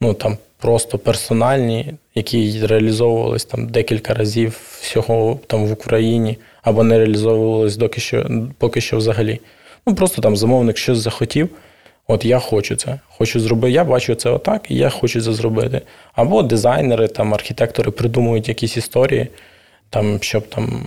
ну, 0.00 0.14
там, 0.14 0.36
просто 0.58 0.98
персональні, 0.98 1.94
які 2.14 2.66
реалізовувались 2.66 3.44
там 3.44 3.66
декілька 3.66 4.14
разів 4.14 4.60
всього 4.80 5.40
там 5.46 5.66
в 5.66 5.72
Україні, 5.72 6.36
або 6.62 6.84
не 6.84 6.98
реалізовувались 6.98 7.76
доки 7.76 8.00
що, 8.00 8.30
поки 8.58 8.80
що 8.80 8.96
взагалі. 8.96 9.40
Ну, 9.86 9.94
Просто 9.94 10.22
там 10.22 10.36
замовник 10.36 10.76
щось 10.76 10.98
захотів. 10.98 11.48
От 12.10 12.24
я 12.24 12.38
хочу 12.38 12.76
це, 12.76 12.98
хочу 13.08 13.40
зробити. 13.40 13.72
Я 13.72 13.84
бачу 13.84 14.14
це 14.14 14.30
отак, 14.30 14.70
і 14.70 14.76
я 14.76 14.90
хочу 14.90 15.22
це 15.22 15.32
зробити. 15.32 15.80
Або 16.12 16.42
дизайнери, 16.42 17.08
там, 17.08 17.34
архітектори 17.34 17.90
придумують 17.90 18.48
якісь 18.48 18.76
історії, 18.76 19.28
там, 19.90 20.18
щоб 20.22 20.48
там 20.48 20.86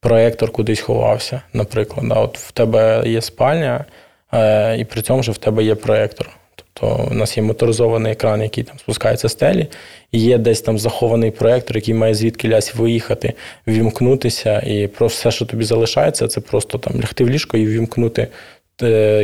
проєктор 0.00 0.52
кудись 0.52 0.80
ховався, 0.80 1.42
наприклад. 1.52 2.06
От 2.16 2.38
в 2.38 2.52
тебе 2.52 3.02
є 3.06 3.20
спальня, 3.22 3.84
е, 4.32 4.78
і 4.78 4.84
при 4.84 5.02
цьому 5.02 5.22
ж 5.22 5.30
в 5.30 5.38
тебе 5.38 5.64
є 5.64 5.74
проєктор. 5.74 6.30
Тобто 6.54 7.08
у 7.10 7.14
нас 7.14 7.36
є 7.36 7.42
моторизований 7.42 8.12
екран, 8.12 8.42
який 8.42 8.64
там 8.64 8.78
спускається 8.78 9.28
з 9.28 9.32
стелі, 9.32 9.66
і 10.12 10.20
є 10.20 10.38
десь 10.38 10.60
там 10.60 10.78
захований 10.78 11.30
проєктор, 11.30 11.76
який 11.76 11.94
має 11.94 12.14
звідки 12.14 12.48
лясь 12.48 12.74
виїхати, 12.74 13.32
вімкнутися, 13.66 14.60
і 14.66 14.86
про 14.86 15.06
все, 15.06 15.30
що 15.30 15.46
тобі 15.46 15.64
залишається, 15.64 16.28
це 16.28 16.40
просто 16.40 16.78
там 16.78 17.00
лягти 17.00 17.24
в 17.24 17.30
ліжко 17.30 17.56
і 17.56 17.66
вімкнути 17.66 18.28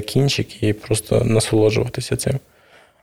кінчик 0.07 0.63
і 0.63 0.73
просто 0.73 1.25
насолоджуватися 1.25 2.17
цим. 2.17 2.39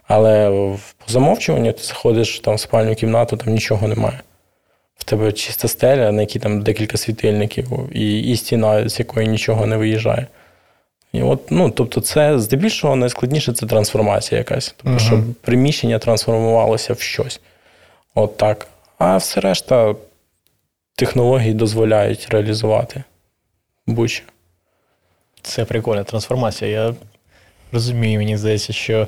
Але 0.08 0.50
по 0.98 1.12
замовчуванню 1.12 1.72
ти 1.72 1.84
заходиш 1.84 2.40
там 2.40 2.56
в 2.56 2.60
спальню 2.60 2.96
кімнату, 2.96 3.38
там 3.38 3.54
нічого 3.54 3.88
немає. 3.88 4.20
В 4.98 5.04
тебе 5.04 5.32
чиста 5.32 5.68
стеля, 5.68 6.12
на 6.12 6.22
якій 6.22 6.40
там 6.40 6.62
декілька 6.62 6.98
світильників, 6.98 7.68
і 7.92 8.20
і 8.20 8.38
стіна, 8.38 8.90
з 8.90 9.00
якої 9.00 9.28
нічого 9.28 9.66
не 9.66 9.78
виїжджає. 9.78 10.28
І 11.14 11.22
от, 11.22 11.52
ну, 11.52 11.70
Тобто, 11.70 12.02
це 12.02 12.40
здебільшого 12.40 12.96
найскладніше 12.96 13.54
це 13.54 13.66
трансформація 13.66 14.40
якась. 14.40 14.76
Тобто, 14.78 14.98
uh-huh. 14.98 15.08
щоб 15.08 15.34
приміщення 15.34 16.00
трансформувалося 16.00 16.94
в 16.94 17.02
щось. 17.02 17.40
От 18.16 18.38
так. 18.38 18.68
А 18.98 19.18
все 19.18 19.42
решта 19.42 19.96
технології 20.96 21.54
дозволяють 21.54 22.28
реалізувати 22.30 23.04
будь-що. 23.88 24.24
Це 25.42 25.66
прикольна 25.66 26.04
трансформація. 26.04 26.72
Я 26.72 26.94
розумію, 27.72 28.20
мені 28.20 28.38
здається, 28.38 28.74
що 28.74 29.08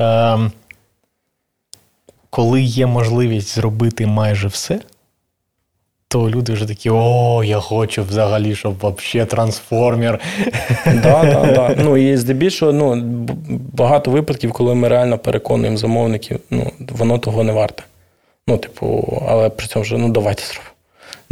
е, 0.00 0.38
коли 2.30 2.62
є 2.62 2.86
можливість 2.86 3.54
зробити 3.54 4.06
майже 4.06 4.48
все, 4.48 4.80
то 6.08 6.30
люди 6.30 6.52
вже 6.52 6.66
такі: 6.66 6.90
о, 6.90 7.44
я 7.44 7.60
хочу 7.60 8.04
взагалі, 8.04 8.54
щоб 8.54 8.76
взагалі 8.78 9.28
трансформер. 9.30 10.20
Да, 10.86 11.24
да, 11.24 11.52
да. 11.52 11.74
Ну 11.78 11.96
і 11.96 12.16
здебільшого 12.16 12.72
ну, 12.72 12.96
багато 13.72 14.10
випадків, 14.10 14.52
коли 14.52 14.74
ми 14.74 14.88
реально 14.88 15.18
переконуємо 15.18 15.76
замовників, 15.76 16.40
ну, 16.50 16.72
воно 16.78 17.18
того 17.18 17.44
не 17.44 17.52
варте. 17.52 17.82
Ну, 18.48 18.58
типу, 18.58 19.18
але 19.28 19.50
при 19.50 19.66
цьому 19.66 19.82
вже 19.82 19.98
ну 19.98 20.08
давайте 20.08 20.42
зробимо 20.42 20.71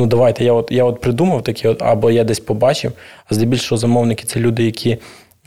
ну 0.00 0.06
давайте, 0.06 0.44
я 0.44 0.52
от 0.52 0.72
я 0.72 0.84
от 0.84 1.00
придумав 1.00 1.42
такі, 1.42 1.68
от, 1.68 1.82
або 1.82 2.10
я 2.10 2.24
десь 2.24 2.40
побачив. 2.40 2.92
А 3.30 3.34
здебільшого 3.34 3.78
замовники 3.78 4.24
це 4.24 4.40
люди, 4.40 4.64
які 4.64 4.98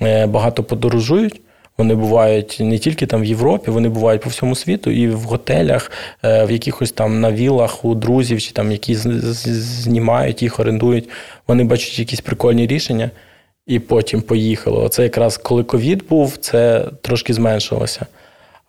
е, 0.02 0.26
багато 0.26 0.64
подорожують. 0.64 1.42
Вони 1.78 1.96
бувають 1.96 2.58
не 2.60 2.78
тільки 2.78 3.06
там 3.06 3.22
в 3.22 3.26
Європі, 3.26 3.72
вони 3.72 3.90
бувають 3.90 4.22
по 4.22 4.30
всьому 4.30 4.56
світу, 4.56 4.92
і 4.92 5.08
в 5.08 5.22
готелях, 5.22 5.92
е, 6.24 6.46
в 6.46 6.52
якихось 6.52 6.92
там 6.92 7.22
на 7.22 7.32
вілах 7.32 7.86
у 7.86 7.96
друзів, 7.96 8.42
чи 8.42 8.52
там 8.52 8.72
які 8.72 8.96
знімають 8.96 10.42
їх, 10.42 10.60
орендують. 10.60 11.10
Вони 11.48 11.64
бачать 11.64 12.00
якісь 12.00 12.22
прикольні 12.22 12.68
рішення 12.68 13.12
і 13.68 13.80
потім 13.80 14.22
поїхали. 14.22 14.78
Оце 14.78 15.04
якраз 15.04 15.38
коли 15.38 15.64
ковід 15.64 16.08
був, 16.08 16.38
це 16.38 16.86
трошки 17.02 17.34
зменшилося. 17.34 18.06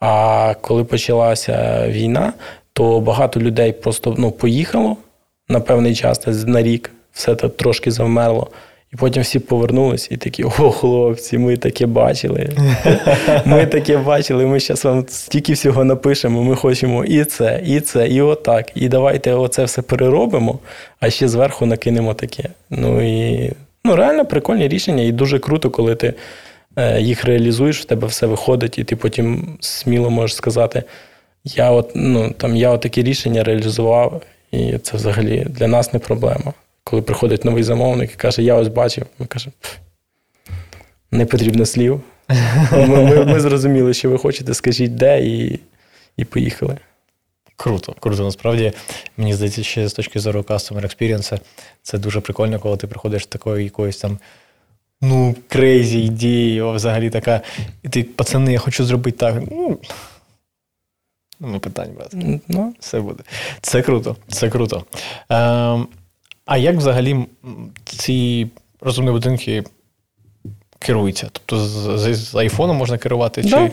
А 0.01 0.55
коли 0.61 0.85
почалася 0.85 1.85
війна, 1.89 2.33
то 2.73 3.01
багато 3.01 3.41
людей 3.41 3.73
просто 3.73 4.15
ну, 4.19 4.31
поїхало 4.31 4.97
на 5.49 5.61
певний 5.61 5.95
час 5.95 6.27
на 6.47 6.63
рік, 6.63 6.91
все 7.13 7.35
так 7.35 7.57
трошки 7.57 7.91
завмерло. 7.91 8.51
І 8.95 8.97
потім 8.97 9.23
всі 9.23 9.39
повернулись 9.39 10.09
і 10.11 10.17
такі: 10.17 10.45
о, 10.45 10.49
хлопці, 10.51 11.39
ми 11.39 11.57
таке 11.57 11.87
бачили. 11.87 12.51
Ми 13.45 13.67
таке 13.67 13.97
бачили, 13.99 14.47
ми 14.47 14.61
зараз 14.61 14.85
вам 14.85 15.05
стільки 15.09 15.53
всього 15.53 15.85
напишемо, 15.85 16.43
ми 16.43 16.57
хочемо 16.57 17.05
і 17.05 17.25
це, 17.25 17.63
і 17.67 17.81
це, 17.81 18.09
і 18.09 18.21
отак. 18.21 18.71
І 18.75 18.89
давайте 18.89 19.33
оце 19.33 19.65
все 19.65 19.83
переробимо, 19.83 20.59
а 21.01 21.11
ще 21.11 21.29
зверху 21.29 21.67
накинемо 21.67 22.15
таке. 22.15 22.45
Ну 22.71 23.03
і 23.03 23.53
ну, 23.85 23.97
реально 23.97 24.27
прикольні 24.27 24.69
рішення, 24.69 25.03
і 25.03 25.13
дуже 25.13 25.39
круто, 25.39 25.71
коли 25.71 25.95
ти 25.95 26.15
е, 26.77 27.01
їх 27.01 27.25
реалізуєш, 27.25 27.81
в 27.81 27.85
тебе 27.85 28.07
все 28.07 28.27
виходить, 28.27 28.79
і 28.79 28.85
ти 28.85 28.97
потім 28.97 29.57
сміло 29.61 30.11
можеш 30.11 30.37
сказати: 30.37 30.83
я 31.45 31.71
от, 31.71 31.91
ну, 31.95 32.31
там, 32.31 32.57
я 32.57 32.79
таке 32.79 33.03
рішення 33.03 33.45
реалізував, 33.45 34.23
і 34.55 34.79
це 34.79 34.97
взагалі 34.97 35.47
для 35.51 35.67
нас 35.67 35.93
не 35.93 35.99
проблема 35.99 36.53
коли 36.85 37.03
приходить 37.03 37.45
новий 37.45 37.63
замовник 37.63 38.13
і 38.13 38.17
каже, 38.17 38.43
я 38.43 38.55
ось 38.55 38.69
бачив, 38.69 39.07
ми 39.19 39.27
кажемо, 39.27 39.53
не 41.11 41.27
потрібно 41.27 41.67
слів. 41.67 42.01
Ми, 42.73 42.87
ми 42.87 43.25
ми, 43.25 43.41
зрозуміли, 43.41 43.95
що 43.95 44.11
ви 44.11 44.19
хочете, 44.19 44.55
скажіть 44.55 44.95
де, 44.95 45.27
і 45.27 45.61
і 46.17 46.25
поїхали. 46.25 46.79
Круто, 47.57 47.95
круто. 48.01 48.25
Насправді, 48.25 48.73
мені 49.17 49.35
здається, 49.35 49.63
ще 49.63 49.89
з 49.89 49.93
точки 49.93 50.21
зору 50.21 50.41
customer 50.41 50.83
experience, 50.83 51.39
це 51.83 51.99
дуже 51.99 52.21
прикольно, 52.21 52.59
коли 52.59 52.77
ти 52.77 52.87
приходиш 52.87 53.23
з 53.23 53.27
такої 53.27 53.65
якоїсь 53.65 53.97
там. 53.97 54.19
Ну, 55.01 55.35
crazy 55.49 56.05
ідеї, 56.05 56.63
взагалі 56.63 57.11
така. 57.11 57.41
І 57.83 57.89
ти, 57.89 58.03
пацани, 58.03 58.53
я 58.53 58.59
хочу 58.59 58.85
зробити 58.85 59.17
так. 59.17 59.43
Ну, 59.51 59.79
ну 61.41 61.61
питань, 61.61 61.91
брат. 61.97 62.15
Ну. 62.49 62.75
Все 62.81 63.01
буде. 63.01 63.23
Це 63.61 63.83
круто, 63.83 64.17
це 64.29 64.49
круто. 64.49 64.85
Е, 65.31 65.79
а 66.47 66.57
як 66.57 66.77
взагалі 66.77 67.27
ці 67.85 68.49
розумні 68.81 69.11
будинки 69.11 69.65
керуються? 70.79 71.29
Тобто 71.33 71.59
з, 71.65 72.15
з 72.15 72.35
айфоном 72.35 72.77
можна 72.77 72.99
керувати? 72.99 73.43
Чи... 73.43 73.51
Да. 73.51 73.71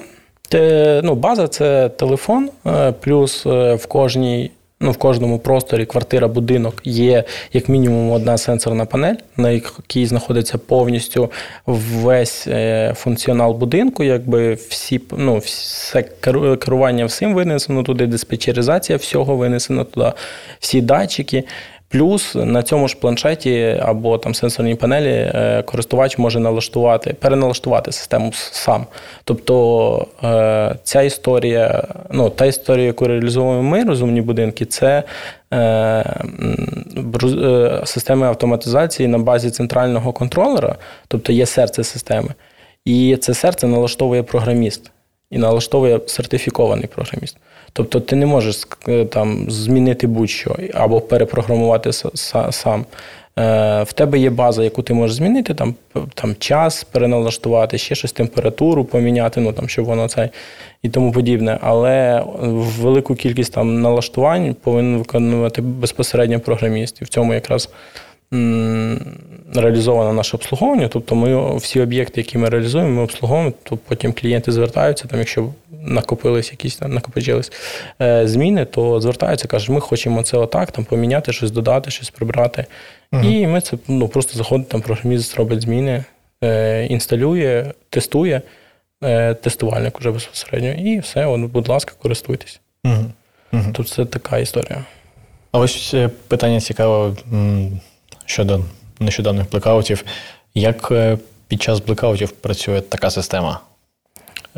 Те, 0.49 1.01
ну, 1.03 1.15
База 1.15 1.47
це 1.47 1.89
телефон, 1.89 2.49
е, 2.65 2.91
плюс 2.91 3.45
е, 3.45 3.75
в 3.75 3.85
кожній. 3.85 4.51
Ну, 4.83 4.91
в 4.91 4.97
кожному 4.97 5.39
просторі 5.39 5.85
квартира, 5.85 6.27
будинок 6.27 6.81
є 6.83 7.23
як 7.53 7.69
мінімум 7.69 8.11
одна 8.11 8.37
сенсорна 8.37 8.85
панель, 8.85 9.15
на 9.37 9.49
якій 9.49 10.05
знаходиться 10.05 10.57
повністю 10.57 11.31
весь 11.65 12.47
е, 12.47 12.93
функціонал 12.97 13.53
будинку, 13.53 14.03
якби 14.03 14.53
всі 14.53 15.01
ну, 15.17 15.37
все 15.37 16.01
керування 16.59 17.05
всім 17.05 17.33
винесено 17.33 17.83
туди, 17.83 18.07
диспетчеризація 18.07 18.97
всього 18.97 19.35
винесено 19.35 19.83
туди, 19.83 20.11
всі 20.59 20.81
датчики. 20.81 21.43
Плюс 21.91 22.35
на 22.35 22.63
цьому 22.63 22.87
ж 22.87 22.95
планшеті 22.95 23.79
або 23.81 24.17
там 24.17 24.35
сенсорній 24.35 24.75
панелі 24.75 25.09
е, 25.09 25.63
користувач 25.65 26.17
може 26.17 26.39
налаштувати, 26.39 27.13
переналаштувати 27.13 27.91
систему 27.91 28.31
сам. 28.33 28.85
Тобто 29.23 30.07
е, 30.23 30.75
ця 30.83 31.01
історія, 31.01 31.83
ну 32.09 32.29
та 32.29 32.45
історія, 32.45 32.85
яку 32.85 33.05
реалізовуємо 33.05 33.63
ми, 33.63 33.83
розумні 33.83 34.21
будинки, 34.21 34.65
це 34.65 35.03
е, 35.53 36.15
системи 37.85 38.27
автоматизації 38.27 39.07
на 39.07 39.17
базі 39.17 39.51
центрального 39.51 40.13
контролера, 40.13 40.75
тобто 41.07 41.33
є 41.33 41.45
серце 41.45 41.83
системи. 41.83 42.29
І 42.85 43.17
це 43.17 43.33
серце 43.33 43.67
налаштовує 43.67 44.23
програміст 44.23 44.91
і 45.29 45.37
налаштовує 45.37 45.99
сертифікований 46.07 46.87
програміст. 46.87 47.37
Тобто 47.73 47.99
ти 47.99 48.15
не 48.15 48.25
можеш 48.25 48.67
е, 48.87 49.05
там 49.05 49.45
змінити 49.49 50.07
будь-що 50.07 50.55
або 50.73 51.01
перепрограмувати 51.01 51.91
сам. 52.49 52.85
Е, 53.39 53.83
в 53.83 53.93
тебе 53.93 54.19
є 54.19 54.29
база, 54.29 54.63
яку 54.63 54.81
ти 54.81 54.93
можеш 54.93 55.15
змінити, 55.15 55.53
там 55.53 55.75
там 56.13 56.35
час 56.39 56.83
переналаштувати, 56.83 57.77
ще 57.77 57.95
щось 57.95 58.11
температуру 58.11 58.85
поміняти, 58.85 59.41
ну 59.41 59.53
там 59.53 59.69
щоб 59.69 59.85
воно 59.85 60.07
це 60.07 60.29
і 60.83 60.89
тому 60.89 61.11
подібне. 61.11 61.57
Але 61.61 62.23
велику 62.81 63.15
кількість 63.15 63.53
там 63.53 63.81
налаштувань 63.81 64.55
повинен 64.63 64.97
виконувати 64.97 65.61
безпосередньо 65.61 66.39
програміст. 66.39 67.01
І 67.01 67.05
в 67.05 67.09
цьому 67.09 67.33
якраз 67.33 67.69
реалізовано 69.55 70.13
наше 70.13 70.37
обслуговування. 70.37 70.87
Тобто 70.87 71.15
ми 71.15 71.57
всі 71.57 71.81
об'єкти, 71.81 72.21
які 72.21 72.37
ми 72.37 72.49
реалізуємо, 72.49 72.89
ми 72.89 73.01
обслуговуємо, 73.01 73.53
то 73.63 73.77
потім 73.77 74.13
клієнти 74.13 74.51
звертаються, 74.51 75.07
там, 75.07 75.19
якщо 75.19 75.49
накопились 75.81 76.51
якісь 76.51 76.75
там 76.75 76.93
накопичились 76.93 77.51
е, 78.01 78.27
зміни, 78.27 78.65
то 78.65 79.01
звертаються, 79.01 79.47
кажуть, 79.47 79.69
ми 79.69 79.79
хочемо 79.79 80.23
це 80.23 80.37
отак, 80.37 80.71
там 80.71 80.85
поміняти, 80.85 81.33
щось 81.33 81.51
додати, 81.51 81.91
щось 81.91 82.09
прибрати. 82.09 82.65
Угу. 83.11 83.23
І 83.23 83.47
ми 83.47 83.61
це 83.61 83.77
ну, 83.87 84.07
просто 84.07 84.37
заходить, 84.37 84.69
там 84.69 84.81
програміст 84.81 85.35
робить 85.35 85.61
зміни, 85.61 86.03
е, 86.43 86.85
інсталює, 86.85 87.65
тестує, 87.89 88.41
е, 89.03 89.33
тестувальник 89.33 89.99
уже 89.99 90.11
безпосередньо, 90.11 90.71
і 90.71 90.99
все, 90.99 91.25
от, 91.25 91.41
будь 91.41 91.67
ласка, 91.67 91.93
користуйтесь. 92.01 92.59
Угу. 92.83 93.65
Тут 93.73 93.87
це 93.87 94.05
така 94.05 94.37
історія. 94.37 94.85
А 95.51 95.59
ось 95.59 95.95
питання 96.27 96.61
цікаве 96.61 97.15
щодо 98.25 98.59
нещодавних 98.99 99.51
блекаутів. 99.51 100.03
Як 100.55 100.91
е, 100.91 101.17
під 101.47 101.61
час 101.61 101.79
блекаутів 101.79 102.31
працює 102.31 102.81
така 102.81 103.09
система? 103.09 103.59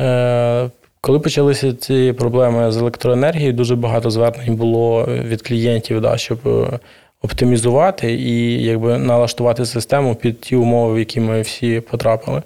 Е, 0.00 0.70
Коли 1.00 1.18
почалися 1.20 1.74
ці 1.74 2.14
проблеми 2.18 2.72
з 2.72 2.76
електроенергією, 2.76 3.52
дуже 3.52 3.76
багато 3.76 4.10
звернень 4.10 4.56
було 4.56 5.04
від 5.04 5.42
клієнтів, 5.42 6.00
да, 6.00 6.16
щоб 6.16 6.38
е, 6.46 6.78
оптимізувати 7.22 8.14
і 8.14 8.62
якби 8.62 8.98
налаштувати 8.98 9.66
систему 9.66 10.14
під 10.14 10.40
ті 10.40 10.56
умови, 10.56 10.94
в 10.94 10.98
які 10.98 11.20
ми 11.20 11.40
всі 11.40 11.80
потрапили. 11.80 12.42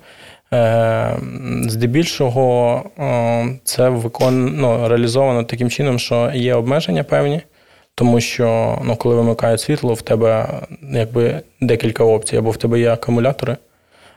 Е, 0.53 1.17
здебільшого 1.67 2.83
це 3.65 3.89
викон... 3.89 4.57
ну, 4.57 4.89
реалізовано 4.89 5.45
таким 5.45 5.71
чином, 5.71 5.99
що 5.99 6.31
є 6.35 6.55
обмеження 6.55 7.05
певні. 7.05 7.43
Тому 7.99 8.21
що 8.21 8.79
ну, 8.85 8.97
коли 8.97 9.15
вимикають 9.15 9.61
світло, 9.61 9.95
в 9.95 10.03
тебе 10.03 10.49
якби 10.93 11.41
декілька 11.61 12.05
опцій. 12.05 12.37
Або 12.37 12.51
в 12.51 12.57
тебе 12.57 12.81
є 12.81 12.93
акумулятори, 12.93 13.57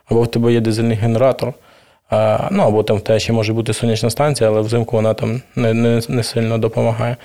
або 0.05 0.21
в 0.21 0.27
тебе 0.27 0.53
є 0.53 0.59
дизельний 0.59 0.97
генератор. 0.97 1.53
Ну, 2.51 2.63
Або 2.63 2.83
там 2.83 2.97
в 2.97 3.01
тебе 3.01 3.19
ще 3.19 3.33
може 3.33 3.53
бути 3.53 3.73
сонячна 3.73 4.09
станція, 4.09 4.49
але 4.49 4.61
взимку 4.61 4.95
вона 4.95 5.13
там 5.13 5.41
не 5.55 5.73
не, 5.73 6.01
не 6.09 6.23
сильно 6.23 6.57
допомагає. 6.57 7.17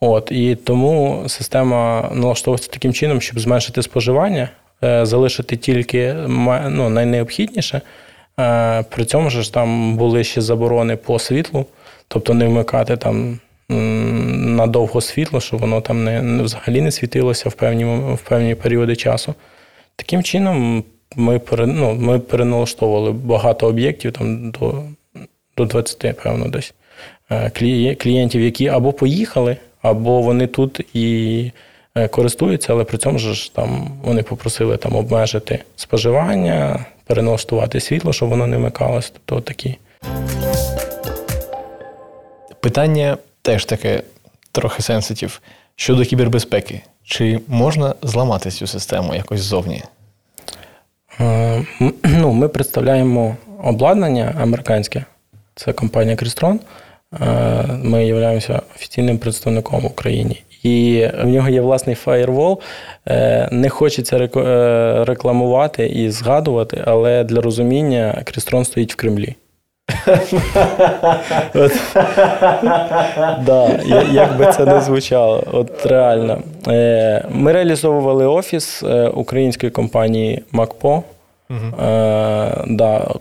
От, 0.00 0.32
І 0.32 0.54
тому 0.54 1.24
система 1.26 2.10
налаштовується 2.12 2.70
таким 2.70 2.92
чином, 2.92 3.20
щоб 3.20 3.40
зменшити 3.40 3.82
споживання, 3.82 4.48
е, 4.84 5.06
залишити 5.06 5.56
тільки 5.56 6.14
ну, 6.68 6.88
найнеобхідніше. 6.88 7.80
Е, 8.40 8.82
при 8.82 9.04
цьому 9.04 9.30
ж 9.30 9.54
там 9.54 9.96
були 9.96 10.24
ще 10.24 10.40
заборони 10.40 10.96
по 10.96 11.18
світлу, 11.18 11.66
тобто 12.08 12.34
не 12.34 12.46
вмикати 12.46 12.96
там 12.96 13.38
надовго 13.68 15.00
світло, 15.00 15.40
щоб 15.40 15.60
воно 15.60 15.80
там 15.80 16.04
не, 16.04 16.42
взагалі 16.42 16.80
не 16.80 16.90
світилося 16.90 17.48
в 17.48 17.52
певні 17.52 17.84
в 18.14 18.18
певні 18.28 18.54
періоди 18.54 18.96
часу. 18.96 19.34
Таким 19.96 20.22
чином, 20.22 20.84
ми 21.16 21.40
ну, 21.58 21.94
ми 21.94 22.18
переналаштовували 22.18 23.12
багато 23.12 23.66
об'єктів 23.66 24.12
там 24.12 24.50
до 24.50 24.84
до 25.56 25.64
20, 25.64 26.22
певно, 26.22 26.48
десь 26.48 26.74
е, 27.30 27.50
клієнтів, 27.94 28.40
які 28.40 28.68
або 28.68 28.92
поїхали, 28.92 29.56
або 29.82 30.22
вони 30.22 30.46
тут 30.46 30.80
і 30.94 31.50
е, 31.94 32.08
користуються, 32.08 32.72
але 32.72 32.84
при 32.84 32.98
цьому 32.98 33.18
ж 33.18 33.54
там 33.54 33.88
вони 34.04 34.22
попросили 34.22 34.76
там 34.76 34.96
обмежити 34.96 35.58
споживання, 35.76 36.86
переналаштувати 37.06 37.80
світло, 37.80 38.12
щоб 38.12 38.28
воно 38.28 38.46
не 38.46 38.56
вмикалося. 38.56 39.12
Тобто 39.24 39.40
такі. 39.40 39.76
Питання 42.60 43.16
теж 43.44 43.64
таке 43.64 44.02
трохи 44.52 44.82
сенситив. 44.82 45.40
Щодо 45.76 46.04
кібербезпеки, 46.04 46.80
чи 47.04 47.40
можна 47.48 47.94
зламати 48.02 48.50
цю 48.50 48.66
систему 48.66 49.14
якось 49.14 49.40
ззовні? 49.40 49.82
Е, 51.20 51.64
ну, 52.04 52.32
Ми 52.32 52.48
представляємо 52.48 53.36
обладнання 53.62 54.34
американське, 54.40 55.04
це 55.54 55.72
компанія 55.72 56.16
Crestron. 56.16 56.58
Е, 57.20 57.64
ми 57.82 58.06
являємося 58.06 58.62
офіційним 58.76 59.18
представником 59.18 59.80
в 59.80 59.86
Україні. 59.86 60.42
І 60.62 61.06
в 61.22 61.26
нього 61.26 61.48
є 61.48 61.60
власний 61.60 61.96
фаєрвол. 61.96 62.60
Е, 63.08 63.48
не 63.52 63.68
хочеться 63.68 64.18
рекламувати 65.04 65.86
і 65.86 66.10
згадувати, 66.10 66.82
але 66.86 67.24
для 67.24 67.40
розуміння 67.40 68.22
Крістрон 68.24 68.64
стоїть 68.64 68.92
в 68.92 68.96
Кремлі. 68.96 69.36
Да, 73.44 73.80
Як 74.12 74.38
би 74.38 74.52
це 74.52 74.64
не 74.64 74.80
звучало, 74.80 75.44
от 75.52 75.86
реально. 75.86 76.42
Е, 76.68 77.24
ми 77.30 77.52
реалізовували 77.52 78.26
офіс 78.26 78.82
е, 78.82 79.08
української 79.08 79.72
компанії 79.72 80.42
МакПо. 80.52 81.02
Е, 81.50 81.54
да, 82.66 83.14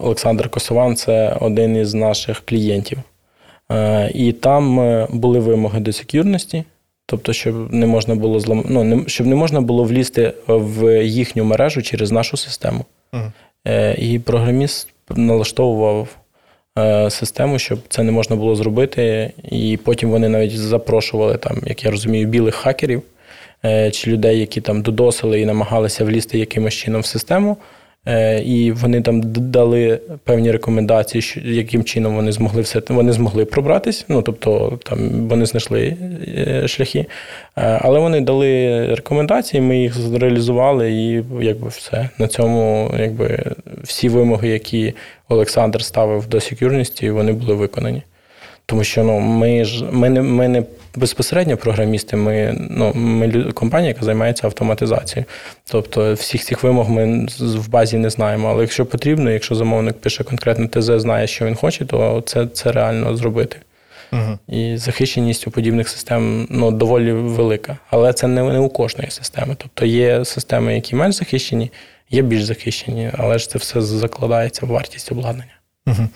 Олександр 0.00 0.48
Косован 0.48 0.96
це 0.96 1.36
один 1.40 1.76
із 1.76 1.94
наших 1.94 2.42
клієнтів. 2.44 2.98
І 4.14 4.32
там 4.32 4.76
були 5.10 5.38
вимоги 5.38 5.80
до 5.80 5.92
секюрності, 5.92 6.64
тобто, 7.06 7.32
щоб 7.32 7.72
не 7.74 7.86
можна 7.86 8.14
було 8.14 8.40
злам... 8.40 8.64
ну, 8.68 9.04
щоб 9.06 9.26
не 9.26 9.34
можна 9.34 9.60
було 9.60 9.84
влізти 9.84 10.32
в 10.46 11.04
їхню 11.04 11.44
мережу 11.44 11.82
через 11.82 12.12
нашу 12.12 12.36
систему. 12.36 12.84
Uh-huh. 13.12 13.94
І 13.94 14.18
програміст 14.18 14.91
налаштовував 15.16 16.08
Е, 16.78 17.10
систему, 17.10 17.58
щоб 17.58 17.78
це 17.88 18.02
не 18.02 18.12
можна 18.12 18.36
було 18.36 18.56
зробити. 18.56 19.32
І 19.50 19.78
потім 19.84 20.10
вони 20.10 20.28
навіть 20.28 20.58
запрошували, 20.58 21.36
там, 21.36 21.58
як 21.66 21.84
я 21.84 21.90
розумію, 21.90 22.26
білих 22.26 22.54
хакерів 22.54 23.02
е, 23.64 23.90
чи 23.90 24.10
людей, 24.10 24.40
які 24.40 24.60
там 24.60 24.82
додосили 24.82 25.40
і 25.40 25.46
намагалися 25.46 26.04
влізти 26.04 26.38
якимось 26.38 26.74
чином 26.74 27.00
в 27.00 27.06
систему. 27.06 27.56
Е, 28.08 28.40
і 28.40 28.72
вони 28.72 29.00
там 29.02 29.20
дали 29.24 30.00
певні 30.24 30.52
рекомендації, 30.52 31.42
яким 31.44 31.84
чином 31.84 32.14
вони 32.14 32.32
змогли 32.32 32.62
все 32.62 32.82
вони 32.88 33.12
змогли 33.12 33.44
пробратись. 33.44 34.04
Ну 34.08 34.22
тобто 34.22 34.78
там 34.82 35.28
вони 35.28 35.46
знайшли 35.46 35.96
е, 36.36 36.68
шляхи, 36.68 36.98
е, 36.98 37.06
але 37.82 37.98
вони 37.98 38.20
дали 38.20 38.86
рекомендації. 38.94 39.60
Ми 39.60 39.78
їх 39.78 39.94
зреалізували, 39.94 40.92
і 40.92 41.24
якби 41.40 41.68
все 41.68 42.08
на 42.18 42.28
цьому, 42.28 42.90
якби 42.98 43.44
всі 43.82 44.08
вимоги, 44.08 44.48
які 44.48 44.94
Олександр 45.28 45.84
ставив 45.84 46.26
до 46.26 46.40
секюрності, 46.40 47.10
вони 47.10 47.32
були 47.32 47.54
виконані. 47.54 48.02
Тому 48.66 48.84
що 48.84 49.04
ну, 49.04 49.20
ми 49.20 49.64
ж 49.64 49.84
ми 49.92 50.10
не 50.10 50.22
ми 50.22 50.48
не 50.48 50.62
безпосередньо 50.96 51.56
програмісти, 51.56 52.16
ми 52.16 52.56
ну, 52.70 52.92
ми 52.94 53.52
компанія, 53.52 53.88
яка 53.88 54.04
займається 54.04 54.46
автоматизацією. 54.46 55.24
Тобто 55.70 56.14
всіх 56.14 56.44
цих 56.44 56.62
вимог 56.62 56.90
ми 56.90 57.26
в 57.40 57.68
базі 57.68 57.98
не 57.98 58.10
знаємо. 58.10 58.48
Але 58.48 58.62
якщо 58.62 58.86
потрібно, 58.86 59.30
якщо 59.30 59.54
замовник 59.54 60.00
пише 60.00 60.24
конкретне 60.24 60.68
ТЗ, 60.68 61.00
знає, 61.00 61.26
що 61.26 61.46
він 61.46 61.54
хоче, 61.54 61.84
то 61.84 62.22
це 62.26 62.46
це 62.46 62.72
реально 62.72 63.16
зробити. 63.16 63.56
Угу. 64.12 64.38
І 64.48 64.76
захищеність 64.76 65.46
у 65.46 65.50
подібних 65.50 65.88
систем 65.88 66.46
ну, 66.50 66.70
доволі 66.70 67.12
велика. 67.12 67.78
Але 67.90 68.12
це 68.12 68.26
не, 68.26 68.42
не 68.42 68.58
у 68.58 68.68
кожної 68.68 69.10
системи. 69.10 69.56
Тобто 69.58 69.86
є 69.86 70.24
системи, 70.24 70.74
які 70.74 70.96
менш 70.96 71.14
захищені, 71.14 71.70
є 72.10 72.22
більш 72.22 72.44
захищені, 72.44 73.10
але 73.18 73.38
ж 73.38 73.50
це 73.50 73.58
все 73.58 73.80
закладається 73.80 74.66
в 74.66 74.68
вартість 74.68 75.12
обладнання. 75.12 75.54
Угу. 75.86 76.08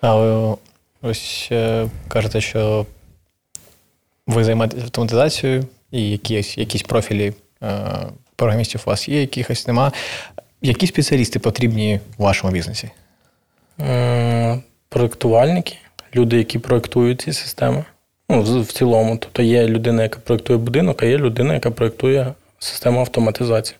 А 0.00 0.54
Ось 1.02 1.48
е, 1.52 1.86
кажете, 2.08 2.40
що 2.40 2.86
ви 4.28 4.44
займаєтесь 4.44 4.82
автоматизацією 4.82 5.64
і 5.90 6.10
якісь 6.10 6.58
якісь 6.58 6.82
профілі 6.82 7.32
е, 7.62 7.80
програмістів 8.36 8.82
у 8.86 8.90
вас 8.90 9.08
є, 9.08 9.20
якихось 9.20 9.66
нема. 9.66 9.92
Які 10.62 10.86
спеціалісти 10.86 11.38
потрібні 11.38 12.00
у 12.18 12.22
вашому 12.22 12.52
бізнесі? 12.52 12.90
Е, 13.80 14.58
проєктувальники, 14.88 15.76
люди, 16.14 16.38
які 16.38 16.58
проєктують 16.58 17.20
ці 17.20 17.32
системи. 17.32 17.84
Ну, 18.30 18.42
в, 18.42 18.72
цілому. 18.72 19.16
Тобто 19.16 19.42
є 19.42 19.66
людина, 19.66 20.02
яка 20.02 20.20
проєктує 20.20 20.58
будинок, 20.58 21.02
а 21.02 21.06
є 21.06 21.18
людина, 21.18 21.54
яка 21.54 21.70
проєктує 21.70 22.34
систему 22.58 23.00
автоматизації. 23.00 23.78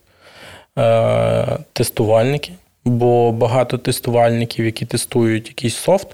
Е, 0.79 1.59
Тестувальники, 1.73 2.53
бо 2.85 3.33
багато 3.33 3.79
тестувальників, 3.79 4.65
які 4.65 4.87
тестують 4.87 5.49
якийсь 5.49 5.77
софт, 5.77 6.09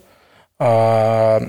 а 0.59 1.40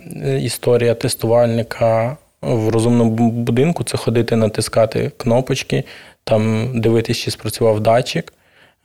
історія 0.41 0.93
тестувальника 0.93 2.17
в 2.45 2.69
розумному 2.69 3.31
будинку 3.31 3.84
це 3.84 3.97
ходити, 3.97 4.36
натискати 4.36 5.12
кнопочки, 5.17 5.84
там 6.23 6.71
дивитись, 6.81 7.17
чи 7.17 7.31
спрацював 7.31 7.79
датчик, 7.79 8.34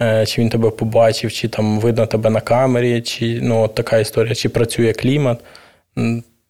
е, 0.03 0.27
чи 0.27 0.41
він 0.41 0.49
тебе 0.49 0.71
побачив, 0.71 1.33
чи 1.33 1.49
там 1.49 1.81
видно 1.81 2.07
тебе 2.07 2.31
на 2.31 2.41
камері, 2.41 3.03
чи 3.03 3.41
ну, 3.43 3.63
от 3.63 3.75
така 3.75 3.99
історія, 3.99 4.35
чи 4.35 4.49
працює 4.49 4.93
клімат. 4.93 5.39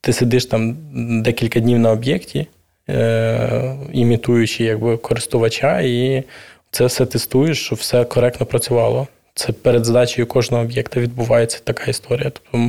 Ти 0.01 0.13
сидиш 0.13 0.47
там 0.47 0.77
декілька 1.23 1.61
днів 1.61 1.79
на 1.79 1.91
об'єкті, 1.91 2.47
е, 2.89 3.77
імітуючи 3.93 4.65
якби, 4.65 4.97
користувача, 4.97 5.81
і 5.81 6.25
це 6.71 6.87
все 6.87 7.07
тестуєш, 7.07 7.65
щоб 7.65 7.79
все 7.79 8.05
коректно 8.05 8.47
працювало. 8.47 9.07
Це 9.35 9.53
перед 9.53 9.85
задачею 9.85 10.27
кожного 10.27 10.63
об'єкта 10.63 11.01
відбувається 11.01 11.61
така 11.65 11.91
історія. 11.91 12.31
Тобто, 12.31 12.69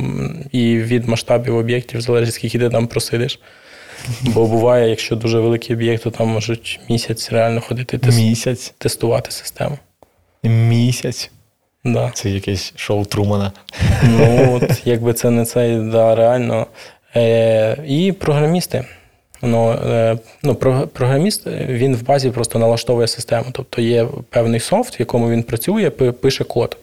І 0.52 0.76
від 0.76 1.08
масштабів 1.08 1.56
об'єктів 1.56 2.00
залежить, 2.00 2.34
скільки 2.34 2.58
ти 2.58 2.68
там 2.68 2.86
просидиш. 2.86 3.38
Бо 4.22 4.46
буває, 4.46 4.90
якщо 4.90 5.16
дуже 5.16 5.38
великий 5.38 5.76
об'єкт, 5.76 6.02
то 6.02 6.10
там 6.10 6.28
можуть 6.28 6.80
місяць 6.88 7.32
реально 7.32 7.60
ходити 7.60 7.98
тест... 7.98 8.18
місяць. 8.18 8.74
тестувати 8.78 9.30
систему. 9.30 9.78
Місяць. 10.42 11.30
Да. 11.84 12.10
Це 12.14 12.30
якесь 12.30 12.72
шоу 12.76 13.04
Трумана. 13.04 13.52
Ну, 14.02 14.54
от, 14.54 14.86
якби 14.86 15.12
це 15.12 15.30
не 15.30 15.44
це, 15.44 15.78
да, 15.78 16.14
реально. 16.14 16.66
Е, 17.16 17.76
І 17.86 18.12
програмісти. 18.12 18.84
Ну, 19.42 19.70
е, 19.70 20.18
ну, 20.42 20.54
Програміст 20.92 21.46
він 21.46 21.96
в 21.96 22.02
базі 22.02 22.30
просто 22.30 22.58
налаштовує 22.58 23.06
систему. 23.06 23.46
Тобто 23.52 23.82
є 23.82 24.08
певний 24.30 24.60
софт, 24.60 24.98
в 24.98 25.00
якому 25.00 25.30
він 25.30 25.42
працює, 25.42 25.90
пише 25.90 26.44
код 26.44 26.76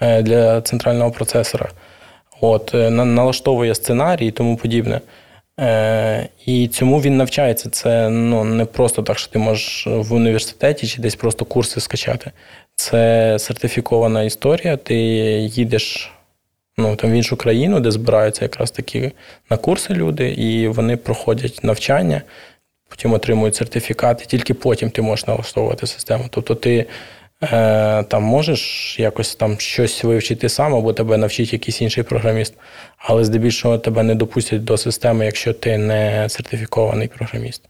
е, 0.00 0.22
для 0.22 0.60
центрального 0.60 1.10
процесора. 1.10 1.68
От, 2.40 2.74
е, 2.74 2.90
Налаштовує 2.90 3.74
сценарій 3.74 4.26
і 4.26 4.30
тому 4.30 4.56
подібне. 4.56 5.00
І 6.46 6.68
цьому 6.72 7.00
він 7.00 7.16
навчається. 7.16 7.70
Це 7.70 8.08
ну, 8.08 8.44
не 8.44 8.64
просто 8.64 9.02
так, 9.02 9.18
що 9.18 9.32
ти 9.32 9.38
можеш 9.38 9.86
в 9.86 10.12
університеті 10.12 10.86
чи 10.86 11.02
десь 11.02 11.14
просто 11.14 11.44
курси 11.44 11.80
скачати. 11.80 12.32
Це 12.74 13.36
сертифікована 13.38 14.22
історія. 14.22 14.76
Ти 14.76 14.94
їдеш 14.94 16.12
ну, 16.78 16.96
там 16.96 17.10
в 17.10 17.14
іншу 17.14 17.36
країну, 17.36 17.80
де 17.80 17.90
збираються 17.90 18.44
якраз 18.44 18.70
такі 18.70 19.12
на 19.50 19.56
курси 19.56 19.94
люди, 19.94 20.28
і 20.28 20.68
вони 20.68 20.96
проходять 20.96 21.60
навчання, 21.62 22.22
потім 22.88 23.12
отримують 23.12 23.54
сертифікат, 23.54 24.22
і 24.22 24.26
тільки 24.26 24.54
потім 24.54 24.90
ти 24.90 25.02
можеш 25.02 25.26
налаштовувати 25.26 25.86
систему. 25.86 26.24
Тобто 26.30 26.54
ти 26.54 26.86
е, 27.42 28.02
там 28.02 28.22
можеш 28.22 28.94
якось 28.98 29.34
там 29.34 29.60
щось 29.60 30.04
вивчити 30.04 30.48
сам, 30.48 30.74
або 30.74 30.92
тебе 30.92 31.16
навчить 31.16 31.52
якийсь 31.52 31.80
інший 31.80 32.04
програміст, 32.04 32.54
але 32.98 33.24
здебільшого 33.24 33.78
тебе 33.78 34.02
не 34.02 34.14
допустять 34.14 34.64
до 34.64 34.76
системи, 34.76 35.24
якщо 35.24 35.52
ти 35.52 35.78
не 35.78 36.28
сертифікований 36.28 37.08
програміст. 37.08 37.62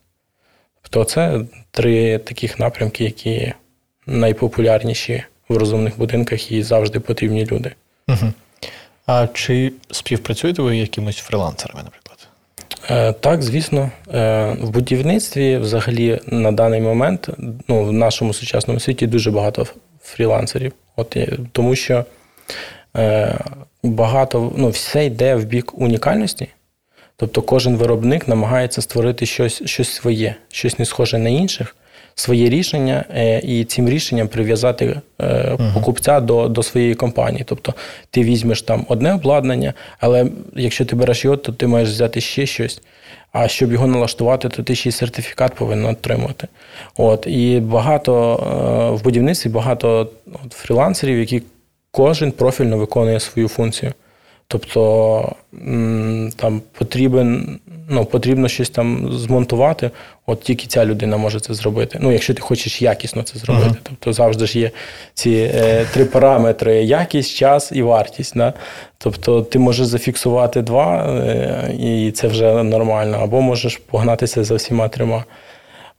Тобто 0.82 1.04
це 1.04 1.40
три 1.70 2.18
таких 2.18 2.58
напрямки, 2.58 3.04
які 3.04 3.52
найпопулярніші 4.06 5.24
в 5.48 5.56
розумних 5.56 5.98
будинках 5.98 6.52
і 6.52 6.62
завжди 6.62 7.00
потрібні 7.00 7.46
люди. 7.46 7.72
Угу. 8.08 8.32
А 9.06 9.26
чи 9.26 9.72
співпрацюєте 9.90 10.62
ви 10.62 10.76
якимось 10.76 11.16
фрилансерами, 11.16 11.82
наприклад? 11.82 12.05
Е, 12.90 13.12
так, 13.12 13.42
звісно. 13.42 13.90
Е, 14.14 14.56
в 14.60 14.70
будівництві 14.70 15.56
взагалі 15.56 16.20
на 16.26 16.52
даний 16.52 16.80
момент 16.80 17.28
ну, 17.68 17.84
в 17.84 17.92
нашому 17.92 18.32
сучасному 18.32 18.80
світі 18.80 19.06
дуже 19.06 19.30
багато 19.30 19.66
фрілансерів. 20.02 20.72
От, 20.96 21.16
Тому 21.52 21.74
що 21.74 22.04
е, 22.96 23.38
багато, 23.82 24.52
ну, 24.56 24.68
все 24.68 25.06
йде 25.06 25.34
в 25.34 25.44
бік 25.44 25.78
унікальності. 25.78 26.48
Тобто 27.16 27.42
кожен 27.42 27.76
виробник 27.76 28.28
намагається 28.28 28.82
створити 28.82 29.26
щось, 29.26 29.62
щось 29.64 29.90
своє, 29.92 30.34
щось 30.48 30.78
не 30.78 30.84
схоже 30.84 31.18
на 31.18 31.28
інших 31.28 31.76
своє 32.16 32.48
рішення 32.48 33.04
е, 33.14 33.38
і 33.38 33.64
цим 33.64 33.88
рішенням 33.88 34.28
прив'язати 34.28 35.00
е, 35.20 35.56
покупця 35.74 36.20
до 36.20 36.48
до 36.48 36.62
своєї 36.62 36.94
компанії. 36.94 37.44
Тобто 37.46 37.74
ти 38.10 38.22
візьмеш 38.22 38.62
там 38.62 38.86
одне 38.88 39.14
обладнання, 39.14 39.74
але 40.00 40.26
якщо 40.54 40.84
ти 40.84 40.96
береш 40.96 41.24
його, 41.24 41.36
то 41.36 41.52
ти 41.52 41.66
маєш 41.66 41.88
взяти 41.88 42.20
ще 42.20 42.46
щось. 42.46 42.82
А 43.32 43.48
щоб 43.48 43.72
його 43.72 43.86
налаштувати, 43.86 44.48
то 44.48 44.62
ти 44.62 44.74
ще 44.74 44.88
й 44.88 44.92
сертифікат 44.92 45.54
повинен 45.54 45.86
отримати. 45.86 46.48
От 46.96 47.26
І 47.26 47.60
багато 47.60 48.34
е, 48.34 48.96
в 48.96 49.02
будівництві 49.02 49.50
багато 49.50 50.08
от, 50.44 50.52
фрілансерів, 50.52 51.18
які 51.18 51.42
кожен 51.90 52.32
профільно 52.32 52.78
виконує 52.78 53.20
свою 53.20 53.48
функцію. 53.48 53.92
Тобто 54.48 55.32
там 56.36 56.62
потрібен, 56.72 57.58
ну, 57.88 58.04
потрібно 58.04 58.48
щось 58.48 58.70
там 58.70 59.12
змонтувати, 59.12 59.90
от 60.26 60.42
тільки 60.42 60.66
ця 60.66 60.84
людина 60.84 61.16
може 61.16 61.40
це 61.40 61.54
зробити. 61.54 61.98
Ну, 62.02 62.12
якщо 62.12 62.34
ти 62.34 62.40
хочеш 62.40 62.82
якісно 62.82 63.22
це 63.22 63.38
зробити. 63.38 63.68
Uh-huh. 63.68 63.80
Тобто 63.82 64.12
завжди 64.12 64.46
ж 64.46 64.58
є 64.58 64.70
ці 65.14 65.50
е, 65.54 65.86
три 65.92 66.04
параметри: 66.04 66.84
якість, 66.84 67.36
час 67.36 67.72
і 67.72 67.82
вартість. 67.82 68.32
Да? 68.36 68.52
Тобто 68.98 69.42
ти 69.42 69.58
можеш 69.58 69.86
зафіксувати 69.86 70.62
два, 70.62 71.06
е, 71.06 71.74
і 71.80 72.10
це 72.10 72.28
вже 72.28 72.62
нормально, 72.62 73.18
або 73.22 73.40
можеш 73.40 73.76
погнатися 73.76 74.44
за 74.44 74.54
всіма 74.54 74.88
трьома. 74.88 75.24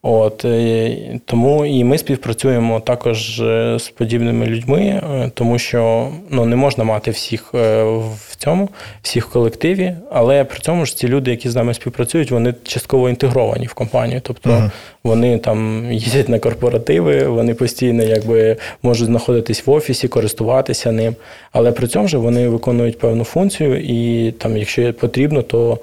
От 0.02 0.46
е, 0.46 1.20
Тому 1.26 1.66
і 1.66 1.84
ми 1.84 1.98
співпрацюємо 1.98 2.80
також 2.80 3.42
е, 3.42 3.80
з 3.80 3.90
подібними 3.90 4.46
людьми, 4.46 4.82
е, 4.82 5.32
тому 5.34 5.60
що 5.60 6.10
ну, 6.30 6.46
не 6.46 6.56
можна 6.56 6.84
мати 6.84 7.12
всіх 7.12 7.54
в 7.54 8.36
цьому, 8.38 8.70
всіх 9.02 9.28
в 9.28 9.32
колективі, 9.32 9.96
але 10.12 10.44
при 10.44 10.60
цьому 10.60 10.86
ж 10.86 10.98
ці 10.98 11.08
люди, 11.08 11.32
які 11.32 11.50
з 11.50 11.56
нами 11.56 11.74
співпрацюють, 11.74 12.32
вони 12.32 12.54
частково 12.64 13.10
інтегровані 13.10 13.66
в 13.66 13.74
компанію. 13.74 14.22
Тобто 14.24 14.50
uh-huh. 14.50 14.72
вони 15.04 15.38
там 15.38 15.92
їздять 15.92 16.30
на 16.30 16.40
корпоративи, 16.40 17.28
вони 17.28 17.54
постійно 17.54 18.04
якби 18.04 18.58
можуть 18.84 19.08
знаходитись 19.08 19.68
в 19.68 19.72
офісі, 19.72 20.08
користуватися 20.08 20.92
ним. 20.92 21.16
Але 21.52 21.72
при 21.72 21.88
цьому 21.88 22.08
ж 22.08 22.18
вони 22.18 22.50
виконують 22.50 23.00
певну 23.00 23.24
функцію, 23.24 23.82
і 23.82 24.32
там, 24.32 24.58
якщо 24.58 24.94
потрібно, 24.94 25.42
то 25.42 25.80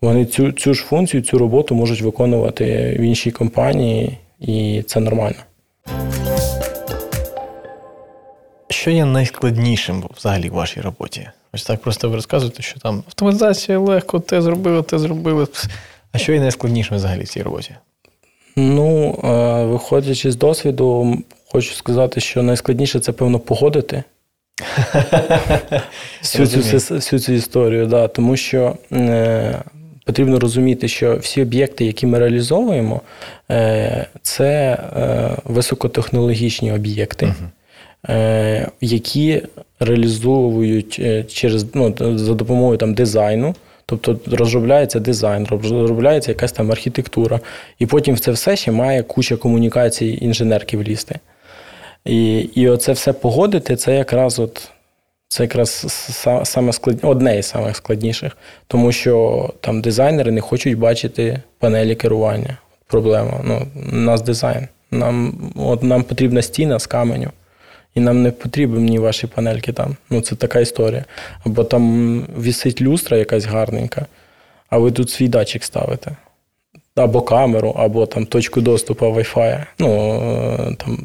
вони 0.00 0.24
цю 0.24 0.52
цю 0.52 0.74
ж 0.74 0.82
функцію, 0.82 1.22
цю 1.22 1.38
роботу 1.38 1.74
можуть 1.74 2.00
виконувати 2.00 2.96
в 2.98 3.00
іншій 3.00 3.30
компанії, 3.30 4.18
і 4.40 4.82
це 4.86 5.00
нормально. 5.00 5.38
Що 8.70 8.90
є 8.90 9.04
найскладнішим 9.04 10.04
взагалі 10.16 10.48
в 10.48 10.52
вашій 10.52 10.80
роботі? 10.80 11.28
Ось 11.52 11.64
так 11.64 11.80
просто 11.80 12.08
ви 12.08 12.14
розказуєте, 12.14 12.62
що 12.62 12.80
там 12.80 13.02
автоматизація 13.06 13.78
легко, 13.78 14.20
те 14.20 14.42
зробили, 14.42 14.82
те 14.82 14.98
зробили. 14.98 15.46
А 16.12 16.18
що 16.18 16.32
є 16.32 16.40
найскладнішим 16.40 16.96
взагалі 16.96 17.22
в 17.22 17.28
цій 17.28 17.42
роботі? 17.42 17.74
Ну, 18.56 19.20
е, 19.24 19.64
виходячи 19.64 20.30
з 20.30 20.36
досвіду, 20.36 21.18
хочу 21.52 21.74
сказати, 21.74 22.20
що 22.20 22.42
найскладніше 22.42 23.00
це, 23.00 23.12
певно, 23.12 23.38
погодити 23.38 24.02
всю 26.22 26.46
цю 26.46 26.58
всю 26.94 27.20
цю 27.20 27.32
історію. 27.32 27.86
Да, 27.86 28.08
Тому 28.08 28.36
що 28.36 28.76
е, 28.92 29.62
потрібно 30.08 30.40
розуміти, 30.40 30.88
що 30.88 31.16
всі 31.16 31.42
об'єкти, 31.42 31.84
які 31.84 32.06
ми 32.06 32.18
реалізовуємо, 32.18 33.00
е, 33.50 34.06
це 34.22 34.78
е, 34.96 35.30
високотехнологічні 35.44 36.72
об'єкти. 36.72 37.26
uh 37.26 38.66
Які 38.80 39.42
реалізовують 39.80 41.00
через 41.32 41.74
ну, 41.74 41.94
за 42.18 42.34
допомогою 42.34 42.78
там 42.78 42.94
дизайну, 42.94 43.54
Тобто 43.86 44.18
розробляється 44.36 45.00
дизайн, 45.00 45.46
розробляється 45.46 46.30
якась 46.30 46.52
там 46.52 46.70
архітектура, 46.72 47.40
і 47.78 47.86
потім 47.86 48.14
в 48.14 48.18
це 48.18 48.30
все 48.30 48.56
ще 48.56 48.72
має 48.72 49.02
куча 49.02 49.36
комунікацій 49.36 50.18
інженерки 50.20 50.76
влізти. 50.76 51.18
І 52.04 52.38
і 52.38 52.68
оце 52.68 52.92
все 52.92 53.12
погодити, 53.12 53.76
це 53.76 53.96
якраз 53.96 54.38
от, 54.38 54.70
це 55.28 55.42
якраз 55.42 55.86
саме 56.44 56.72
склад... 56.72 56.98
одне 57.02 57.38
із 57.38 57.46
самих 57.46 57.76
складніших, 57.76 58.36
тому 58.66 58.92
що 58.92 59.48
там 59.60 59.80
дизайнери 59.80 60.32
не 60.32 60.40
хочуть 60.40 60.78
бачити 60.78 61.42
панелі 61.58 61.94
керування. 61.94 62.58
Проблема. 62.86 63.40
Ну, 63.44 63.66
У 63.92 63.96
нас 63.96 64.22
дизайн. 64.22 64.68
Нам 64.90 65.34
от 65.56 65.82
нам 65.82 66.02
потрібна 66.02 66.42
стіна 66.42 66.78
з 66.78 66.86
каменю 66.86 67.30
і 67.94 68.00
нам 68.00 68.22
не 68.22 68.30
потрібні 68.30 68.98
ваші 68.98 69.26
панельки 69.26 69.72
там. 69.72 69.96
Ну, 70.10 70.20
це 70.20 70.36
така 70.36 70.60
історія. 70.60 71.04
Або 71.46 71.64
там 71.64 72.20
вісить 72.40 72.80
люстра 72.80 73.16
якась 73.16 73.44
гарненька, 73.44 74.06
а 74.70 74.78
ви 74.78 74.92
тут 74.92 75.10
свій 75.10 75.28
датчик 75.28 75.64
ставите. 75.64 76.16
Або 76.94 77.22
камеру, 77.22 77.74
або 77.78 78.06
там 78.06 78.26
точку 78.26 78.60
доступу 78.60 79.06
Wi-Fi. 79.06 79.64
Ну, 79.78 80.14
е, 80.70 80.74
там, 80.74 80.98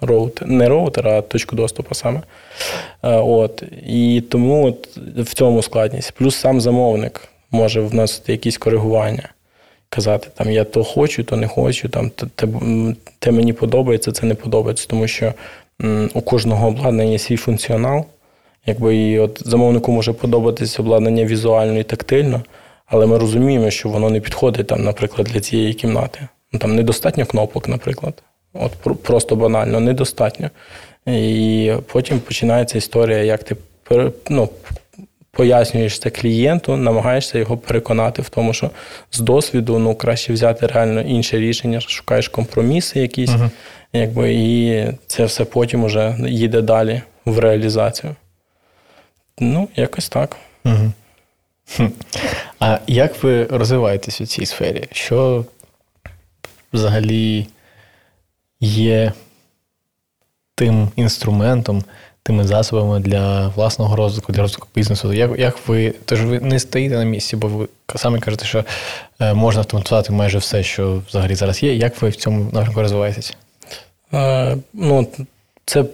роутер, 0.00 0.48
не 0.48 0.68
роутер, 0.68 1.08
а 1.08 1.22
точку 1.22 1.56
доступу 1.56 1.94
саме. 1.94 2.20
Е, 3.02 3.08
от. 3.16 3.62
І 3.86 4.22
тому 4.28 4.66
от 4.66 4.96
в 5.16 5.34
цьому 5.34 5.62
складність. 5.62 6.12
Плюс 6.12 6.36
сам 6.36 6.60
замовник 6.60 7.28
може 7.50 7.80
вносити 7.80 8.32
якісь 8.32 8.58
коригування 8.58 9.28
казати, 9.90 10.28
там 10.34 10.50
я 10.50 10.64
то 10.64 10.84
хочу, 10.84 11.24
то 11.24 11.36
не 11.36 11.48
хочу, 11.48 11.88
там 11.88 12.10
те, 12.10 12.46
те 13.18 13.30
мені 13.30 13.52
подобається, 13.52 14.12
це 14.12 14.26
не 14.26 14.34
подобається, 14.34 14.86
тому 14.88 15.08
що 15.08 15.32
у 16.14 16.20
кожного 16.20 16.68
обладнання 16.68 17.12
є 17.12 17.18
свій 17.18 17.36
функціонал. 17.36 18.04
Якби 18.66 18.96
і 18.96 19.18
от 19.18 19.42
замовнику 19.44 19.92
може 19.92 20.12
подобатися 20.12 20.82
обладнання 20.82 21.24
візуально 21.24 21.78
і 21.78 21.84
тактильно, 21.84 22.42
але 22.86 23.06
ми 23.06 23.18
розуміємо, 23.18 23.70
що 23.70 23.88
воно 23.88 24.10
не 24.10 24.20
підходить, 24.20 24.66
там, 24.66 24.84
наприклад, 24.84 25.28
для 25.32 25.40
цієї 25.40 25.74
кімнати. 25.74 26.28
Ну, 26.52 26.58
Там 26.58 26.76
недостатньо 26.76 27.26
кнопок, 27.26 27.68
наприклад. 27.68 28.22
От 28.52 29.02
Просто 29.02 29.36
банально, 29.36 29.80
недостатньо. 29.80 30.50
І 31.06 31.72
потім 31.92 32.20
починається 32.20 32.78
історія, 32.78 33.18
як 33.18 33.44
ти 33.44 33.56
ну, 34.28 34.48
пояснюєш 35.30 35.98
це 35.98 36.10
клієнту, 36.10 36.76
намагаєшся 36.76 37.38
його 37.38 37.56
переконати 37.56 38.22
в 38.22 38.28
тому, 38.28 38.52
що 38.52 38.70
з 39.10 39.18
досвіду 39.18 39.78
ну, 39.78 39.94
краще 39.94 40.32
взяти 40.32 40.66
реально 40.66 41.00
інше 41.00 41.38
рішення, 41.38 41.80
шукаєш 41.80 42.28
компроміси 42.28 43.00
якісь, 43.00 43.30
uh 43.30 43.50
якби, 43.92 44.34
і 44.34 44.84
це 45.06 45.24
все 45.24 45.44
потім 45.44 45.84
уже 45.84 46.16
їде 46.28 46.60
далі 46.60 47.02
в 47.24 47.38
реалізацію. 47.38 48.14
Ну, 49.38 49.68
якось 49.76 50.08
так. 50.08 50.36
Угу. 50.64 50.92
А 52.60 52.78
як 52.86 53.22
ви 53.22 53.44
розвиваєтесь 53.44 54.20
у 54.20 54.26
цій 54.26 54.46
сфері? 54.46 54.88
Що 54.92 55.44
взагалі 56.72 57.46
є 58.60 59.12
тим 60.54 60.88
інструментом, 60.96 61.84
тими 62.22 62.44
засобами 62.44 63.00
для 63.00 63.48
власного 63.48 63.96
розвитку, 63.96 64.32
для 64.32 64.42
розвитку 64.42 64.68
бізнесу. 64.74 65.12
Як 65.12 65.38
як 65.38 65.68
ви 65.68 65.94
тож 66.04 66.24
ви 66.24 66.40
не 66.40 66.58
стоїте 66.58 66.96
на 66.96 67.04
місці, 67.04 67.36
бо 67.36 67.48
ви 67.48 67.68
самі 67.96 68.20
кажете, 68.20 68.44
що 68.44 68.64
е, 69.20 69.34
можна 69.34 69.60
автоматизувати 69.60 70.12
майже 70.12 70.38
все, 70.38 70.62
що 70.62 71.02
взагалі 71.08 71.34
зараз 71.34 71.62
є. 71.62 71.74
Як 71.74 72.02
ви 72.02 72.08
в 72.08 72.16
цьому 72.16 72.50
напрямку 72.52 72.80
розвиваєтесь? 72.80 73.36
Е, 74.14 74.56
ну, 74.72 75.08
Це 75.64 75.84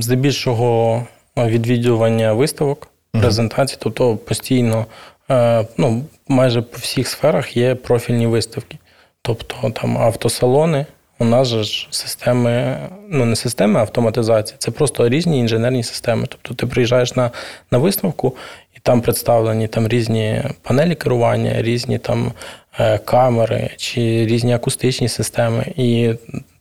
здебільшого 0.00 1.06
відвідування 1.36 2.32
виставок, 2.32 2.88
презентацій, 3.12 3.76
uh 3.76 3.80
тобто 3.82 4.16
постійно, 4.16 4.86
е, 5.30 5.66
ну, 5.76 6.04
майже 6.28 6.62
по 6.62 6.78
всіх 6.78 7.08
сферах 7.08 7.56
є 7.56 7.74
профільні 7.74 8.26
виставки. 8.26 8.78
Тобто 9.22 9.70
там 9.70 9.98
автосалони. 9.98 10.86
У 11.18 11.24
нас 11.24 11.48
же 11.48 11.64
ж 11.64 11.88
системи, 11.90 12.76
ну 13.08 13.24
не 13.24 13.36
системи 13.36 13.80
автоматизації, 13.80 14.56
це 14.58 14.70
просто 14.70 15.08
різні 15.08 15.40
інженерні 15.40 15.82
системи. 15.82 16.26
Тобто 16.28 16.54
ти 16.54 16.66
приїжджаєш 16.66 17.16
на 17.16 17.30
на 17.70 17.78
виставку, 17.78 18.36
і 18.76 18.80
там 18.82 19.00
представлені 19.00 19.68
там 19.68 19.88
різні 19.88 20.42
панелі 20.62 20.94
керування, 20.94 21.62
різні 21.62 21.98
там 21.98 22.32
е, 22.78 22.98
камери 22.98 23.70
чи 23.76 24.00
різні 24.26 24.54
акустичні 24.54 25.08
системи. 25.08 25.72
І 25.76 26.14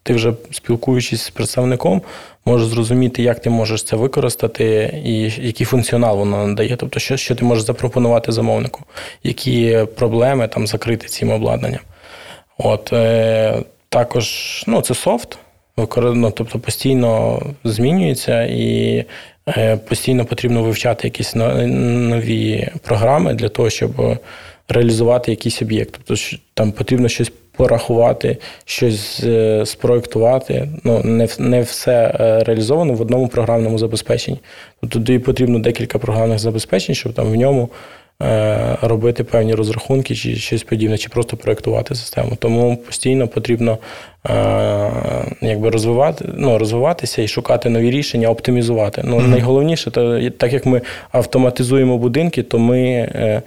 ти 0.04 0.14
вже 0.14 0.34
спілкуючись 0.52 1.22
з 1.22 1.30
представником, 1.30 2.02
можеш 2.46 2.68
зрозуміти, 2.68 3.24
як 3.24 3.40
ти 3.40 3.50
можеш 3.50 3.84
це 3.84 3.96
використати 3.96 4.94
і 5.06 5.22
який 5.48 5.66
функціонал 5.66 6.18
воно 6.18 6.48
надає. 6.48 6.76
Тобто, 6.76 7.00
що 7.00 7.18
що 7.18 7.36
ти 7.36 7.46
можеш 7.46 7.64
запропонувати 7.64 8.32
замовнику, 8.32 8.82
які 9.24 9.86
проблеми 9.96 10.48
там 10.48 10.68
закрити 10.68 11.08
цим 11.08 11.30
обладнанням. 11.32 11.82
От, 12.58 12.94
е, 12.94 13.64
також 13.90 14.64
ну, 14.68 14.82
це 14.82 14.94
софт, 14.94 15.38
ну, 15.98 16.32
тобто 16.32 16.60
постійно 16.60 17.42
змінюється 17.64 18.44
і 18.44 19.06
е, 19.50 19.78
постійно 19.78 20.26
потрібно 20.26 20.64
вивчати 20.64 21.08
якісь 21.08 21.36
нові 21.36 22.70
програми 22.84 23.34
для 23.34 23.50
того, 23.50 23.70
щоб 23.70 24.20
реалізувати 24.70 25.32
якийсь 25.32 25.62
об'єкт. 25.62 26.00
Тобто 26.06 26.24
там 26.54 26.72
потрібно 26.72 27.08
щось 27.08 27.32
порахувати, 27.58 28.38
щось 28.66 29.24
е, 29.24 29.66
спроектувати. 29.66 30.70
Ну, 30.84 31.02
Не 31.04 31.28
не 31.40 31.62
все 31.62 32.16
е, 32.20 32.44
реалізовано 32.44 32.94
в 32.94 33.02
одному 33.02 33.28
програмному 33.28 33.78
забезпеченні. 33.78 34.40
Тобто 34.82 35.00
тоді 35.00 35.20
потрібно 35.20 35.60
декілька 35.60 36.00
програмних 36.00 36.40
забезпечень, 36.40 36.96
щоб 36.96 37.14
там 37.14 37.32
в 37.32 37.36
ньому 37.36 37.70
робити 38.82 39.24
певні 39.24 39.56
розрахунки 39.56 40.16
чи 40.16 40.36
щось 40.36 40.64
подібне, 40.64 40.98
чи 40.98 41.10
просто 41.10 41.38
проєктувати 41.38 41.96
систему. 41.96 42.32
Тому 42.40 42.78
постійно 42.78 43.28
потрібно 43.28 43.78
е, 44.26 44.92
якби 45.42 45.70
розвивати, 45.70 46.26
ну, 46.34 46.58
розвиватися 46.58 47.22
і 47.22 47.28
шукати 47.28 47.70
нові 47.70 47.92
рішення, 47.92 48.30
оптимізувати. 48.30 49.02
Ну, 49.06 49.18
mm-hmm. 49.18 49.28
Найголовніше, 49.28 49.92
то, 49.92 50.30
так 50.30 50.54
як 50.54 50.66
ми 50.66 50.82
автоматизуємо 51.12 51.98
будинки, 51.98 52.44
то 52.44 52.60
ми. 52.60 52.80
Е, 52.82 53.42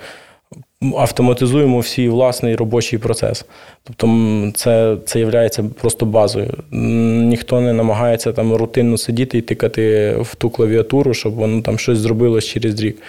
автоматизуємо 0.97 1.79
всій 1.79 2.09
власний 2.09 2.57
робочий 2.57 2.99
процес. 2.99 3.45
Тобто 3.85 4.53
це 4.55 4.97
це 5.05 5.21
є 5.21 5.51
просто 5.81 6.07
базою. 6.07 6.55
Ніхто 6.71 7.61
не 7.61 7.73
намагається 7.73 8.33
там 8.33 8.55
рутинно 8.55 8.99
сидіти 8.99 9.39
і 9.39 9.43
тикати 9.43 10.17
в 10.21 10.35
ту 10.35 10.51
клавіатуру, 10.51 11.15
щоб 11.15 11.35
воно 11.35 11.63
там 11.63 11.79
щось 11.79 11.99
зробилось 11.99 12.45
через 12.45 12.81
рік. 12.81 13.03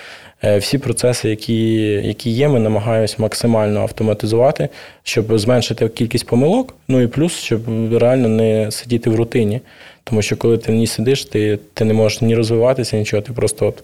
Е, 0.43 0.58
всі 0.58 0.77
процеси, 0.77 1.30
які 1.30 1.73
які 1.84 2.30
є, 2.30 2.47
ми 2.47 2.60
намагаємось 2.60 3.19
максимально 3.19 3.82
автоматизувати, 3.82 4.69
щоб 5.04 5.39
зменшити 5.39 5.89
кількість 5.89 6.27
помилок. 6.27 6.75
Ну 6.88 7.01
і 7.01 7.08
плюс, 7.08 7.34
щоб 7.34 7.93
реально 7.93 8.27
не 8.27 8.71
сидіти 8.71 9.10
в 9.10 9.15
рутині. 9.15 9.62
Тому 10.04 10.21
що 10.21 10.38
коли 10.38 10.58
ти 10.58 10.71
в 10.71 10.75
ній 10.75 10.88
сидиш, 10.88 11.25
ти 11.25 11.60
ти 11.73 11.86
не 11.86 11.93
можеш 11.93 12.21
ні 12.21 12.36
розвиватися, 12.36 12.97
нічого, 12.97 13.21
ти 13.21 13.34
просто 13.34 13.67
от, 13.67 13.84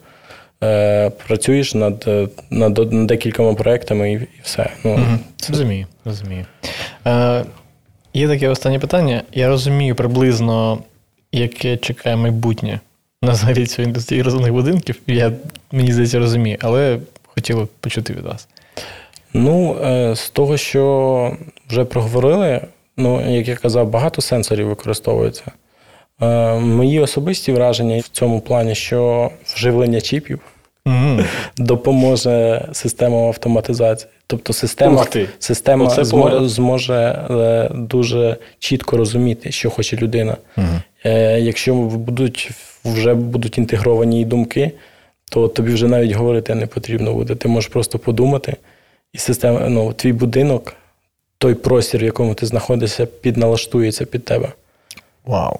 е, 0.64 1.10
працюєш 1.28 1.74
над 1.76 2.10
над, 2.50 2.94
над 2.94 3.08
декількома 3.08 3.54
проектами 3.54 4.12
і, 4.12 4.16
і 4.16 4.28
все. 4.44 4.70
Ну, 4.84 4.92
угу. 4.92 5.20
це... 5.38 5.54
Розумію, 5.54 5.86
розумію. 6.06 6.46
Е, 7.08 7.46
Є 8.14 8.28
таке 8.28 8.50
останнє 8.50 8.80
питання. 8.80 9.24
Я 9.34 9.48
розумію 9.48 9.96
приблизно, 9.96 10.80
яке 11.32 11.78
чекає 11.78 12.16
майбутнє 12.16 12.80
взагалі 13.24 13.66
цю 13.66 13.82
індустрію 13.82 14.24
розумних 14.24 14.54
будинків. 14.54 15.00
Я 15.08 15.32
мені 15.72 15.92
здається 15.92 16.20
розумію, 16.20 16.58
але 16.62 17.00
хотіло 17.24 17.68
почути 17.80 18.14
від 18.14 18.26
вас. 18.26 18.48
Ну, 19.34 19.78
е, 19.86 20.16
з 20.16 20.30
того, 20.30 20.58
що 20.58 21.38
вже 21.70 21.86
проговорили, 21.86 22.62
ну, 22.98 23.36
як 23.36 23.48
я 23.48 23.56
казав, 23.56 23.90
багато 23.90 24.22
сенсорів 24.22 24.68
використовується. 24.68 25.44
Е, 26.22 26.54
мої 26.60 27.00
особисті 27.00 27.52
враження 27.52 28.00
в 28.00 28.08
цьому 28.08 28.42
плані, 28.42 28.76
що 28.76 29.32
вживлення 29.46 30.02
чіпів 30.02 30.40
mm. 30.86 31.26
допоможе 31.58 32.66
система 32.72 33.18
автоматизації. 33.18 34.12
Тобто 34.28 34.54
система 34.54 35.06
система 35.40 35.90
змо, 35.90 36.48
зможе 36.48 37.26
е, 37.30 37.70
дуже 37.74 38.38
чітко 38.60 38.98
розуміти, 38.98 39.52
що 39.52 39.70
хоче 39.70 39.98
людина. 39.98 40.38
Mm. 40.58 40.82
Якщо 41.40 41.76
будуть 41.76 42.52
вже 42.86 43.14
будуть 43.14 43.58
інтегровані 43.58 44.26
думки, 44.26 44.72
то 45.32 45.48
тобі 45.48 45.74
вже 45.74 45.88
навіть 45.88 46.12
говорити 46.12 46.56
не 46.56 46.68
потрібно 46.68 47.14
буде. 47.14 47.36
Ти 47.36 47.48
можеш 47.48 47.70
просто 47.70 48.00
подумати, 48.00 48.56
і 49.14 49.18
система, 49.18 49.70
ну, 49.70 49.94
твій 49.94 50.14
будинок, 50.14 50.74
той 51.38 51.54
простір, 51.54 52.02
в 52.02 52.04
якому 52.04 52.34
ти 52.34 52.46
знаходишся, 52.46 53.06
підналаштується 53.06 54.06
під 54.06 54.26
тебе. 54.26 54.52
Вау! 55.26 55.60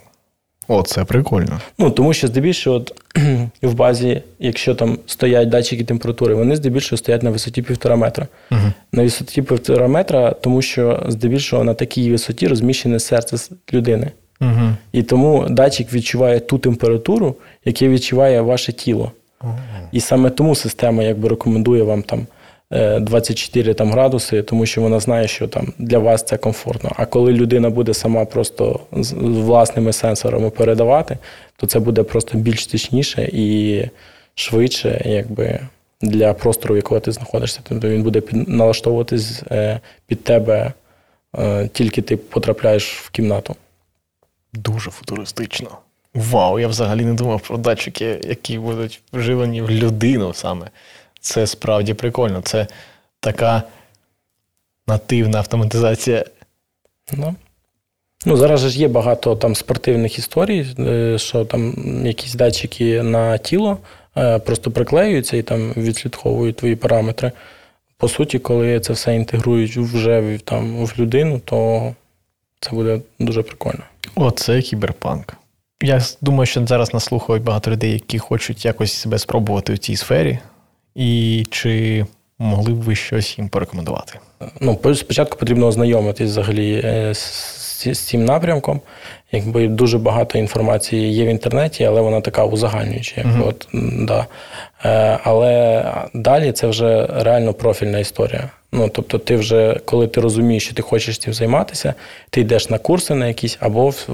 О, 0.68 0.84
це 0.84 1.04
прикольно. 1.04 1.62
Ну, 1.78 1.92
тому 1.92 2.14
що 2.14 2.28
здебільшого 2.28 2.76
от, 2.76 2.94
в 3.62 3.74
базі, 3.74 4.22
якщо 4.40 4.76
там 4.76 5.00
стоять 5.06 5.50
датчики 5.50 5.84
температури, 5.84 6.36
вони 6.36 6.56
здебільшого 6.56 6.98
стоять 6.98 7.24
на 7.24 7.30
висоті 7.30 7.62
півтора 7.62 7.96
метра. 7.96 8.28
Угу. 8.52 8.72
На 8.92 9.04
висоті 9.04 9.42
півтора 9.42 9.88
метра, 9.88 10.32
тому 10.32 10.62
що 10.62 11.06
здебільшого 11.08 11.64
на 11.64 11.74
такій 11.74 12.12
висоті 12.12 12.48
розміщене 12.48 13.00
серце 13.00 13.56
людини. 13.74 14.12
Угу. 14.42 14.70
І 14.92 15.04
тому 15.04 15.46
датчик 15.50 15.94
відчуває 15.94 16.40
ту 16.40 16.58
температуру, 16.58 17.36
яку 17.66 17.86
відчуває 17.86 18.42
ваше 18.42 18.74
тіло. 18.74 19.12
Угу. 19.44 19.54
І 19.92 20.00
саме 20.00 20.30
тому 20.30 20.56
система 20.56 21.04
якби 21.04 21.30
рекомендує 21.30 21.84
вам 21.84 22.04
там 22.04 22.28
24 22.72 23.72
е, 23.72 23.74
там, 23.74 23.92
градуси, 23.92 24.42
тому 24.42 24.66
що 24.66 24.82
вона 24.82 25.00
знає, 25.00 25.28
що 25.28 25.48
там 25.48 25.74
для 25.78 26.00
вас 26.00 26.24
це 26.24 26.38
комфортно. 26.38 26.92
А 26.96 27.06
коли 27.06 27.34
людина 27.34 27.70
буде 27.70 27.94
сама 27.94 28.26
просто 28.26 28.80
з 28.92 29.14
власними 29.14 29.94
сенсорами 29.94 30.50
передавати, 30.50 31.18
то 31.58 31.68
це 31.68 31.80
буде 31.80 32.04
просто 32.04 32.38
більш 32.38 32.68
точніше 32.68 33.30
і 33.34 33.84
швидше, 34.36 35.02
якби. 35.06 35.60
Для 36.02 36.34
простору, 36.34 36.74
в 36.74 36.78
якого 36.78 37.00
ти 37.00 37.12
знаходишся, 37.12 37.60
тобто 37.64 37.90
він 37.90 38.04
буде 38.04 38.22
під, 38.22 38.50
налаштовуватись 38.50 39.44
е, 39.52 39.80
під 40.08 40.24
тебе, 40.24 40.74
е, 41.38 41.68
тільки 41.74 42.02
ти 42.02 42.18
потрапляєш 42.18 42.94
в 42.94 43.10
кімнату. 43.10 43.56
Дуже 44.58 44.92
футуристично. 44.92 45.70
Вау! 46.14 46.60
Я 46.60 46.68
взагалі 46.68 47.06
не 47.06 47.14
думав 47.14 47.42
про 47.42 47.58
датчики, 47.58 48.22
які 48.24 48.60
будуть 48.60 49.02
вживані 49.14 49.62
в 49.62 49.70
людину 49.70 50.34
саме. 50.34 50.70
Це 51.20 51.48
справді 51.48 51.94
прикольно. 51.94 52.42
Це 52.42 52.68
така 53.20 53.64
нативна 54.88 55.38
автоматизація. 55.38 56.26
Ну, 57.14 57.36
ну 58.26 58.38
зараз 58.38 58.62
ж 58.62 58.80
є 58.80 58.88
багато 58.88 59.36
там 59.36 59.56
спортивних 59.56 60.20
історій, 60.20 60.68
е, 60.80 61.18
що 61.18 61.46
там 61.46 61.74
якісь 62.06 62.34
датчики 62.34 63.04
на 63.04 63.38
тіло 63.38 63.78
е, 64.18 64.40
просто 64.40 64.72
приклеюються 64.72 65.38
і 65.38 65.42
там 65.42 65.74
відслідковують 65.78 66.56
твої 66.56 66.76
параметри. 66.76 67.32
По 67.98 68.08
суті, 68.08 68.40
коли 68.40 68.80
це 68.80 68.94
все 68.94 69.16
інтегрують 69.16 69.78
вже 69.78 70.40
там, 70.44 70.86
в 70.86 70.94
людину, 71.00 71.42
то 71.46 71.94
це 72.60 72.72
буде 72.72 73.02
дуже 73.20 73.44
прикольно. 73.44 73.84
О, 74.20 74.32
це 74.32 74.62
кіберпанк. 74.62 75.34
Я 75.82 76.02
думаю, 76.22 76.46
що 76.46 76.68
зараз 76.68 76.94
наслухають 76.94 77.44
багато 77.44 77.72
людей, 77.72 77.92
які 77.92 78.20
хочуть 78.20 78.66
якось 78.66 78.94
себе 78.94 79.20
спробувати 79.20 79.74
в 79.74 79.78
цій 79.78 79.96
сфері. 79.96 80.40
І 80.96 81.46
чи 81.52 82.06
могли 82.40 82.74
б 82.74 82.82
ви 82.82 82.96
щось 82.96 83.38
їм 83.38 83.50
порекомендувати? 83.50 84.20
Ну, 84.62 84.80
спочатку 84.96 85.38
потрібно 85.38 85.68
ознайомитись 85.68 86.30
взагалі 86.30 86.82
е, 86.84 87.14
з, 87.78 87.94
з 87.96 88.00
цим 88.00 88.26
напрямком. 88.26 88.82
Якби 89.32 89.68
дуже 89.68 89.98
багато 89.98 90.38
інформації 90.38 91.14
є 91.14 91.26
в 91.26 91.28
інтернеті, 91.28 91.84
але 91.84 92.02
вона 92.02 92.22
така 92.22 92.44
узагальнююча. 92.44 93.22
uh 93.22 93.48
От, 93.48 93.68
да. 94.08 94.26
Е, 94.86 95.20
але 95.24 95.86
далі 96.14 96.52
це 96.52 96.68
вже 96.68 97.08
реально 97.10 97.54
профільна 97.54 98.00
історія. 98.00 98.50
Ну, 98.72 98.90
Тобто, 98.90 99.18
ти 99.20 99.36
вже, 99.36 99.80
коли 99.86 100.08
ти 100.08 100.22
розумієш, 100.22 100.64
що 100.64 100.76
ти 100.76 100.82
хочеш 100.82 101.18
цим 101.18 101.34
займатися, 101.34 101.94
ти 102.30 102.42
йдеш 102.42 102.70
на 102.70 102.78
курси 102.78 103.16
на 103.16 103.28
якісь, 103.28 103.58
або 103.60 103.90
в, 103.90 104.08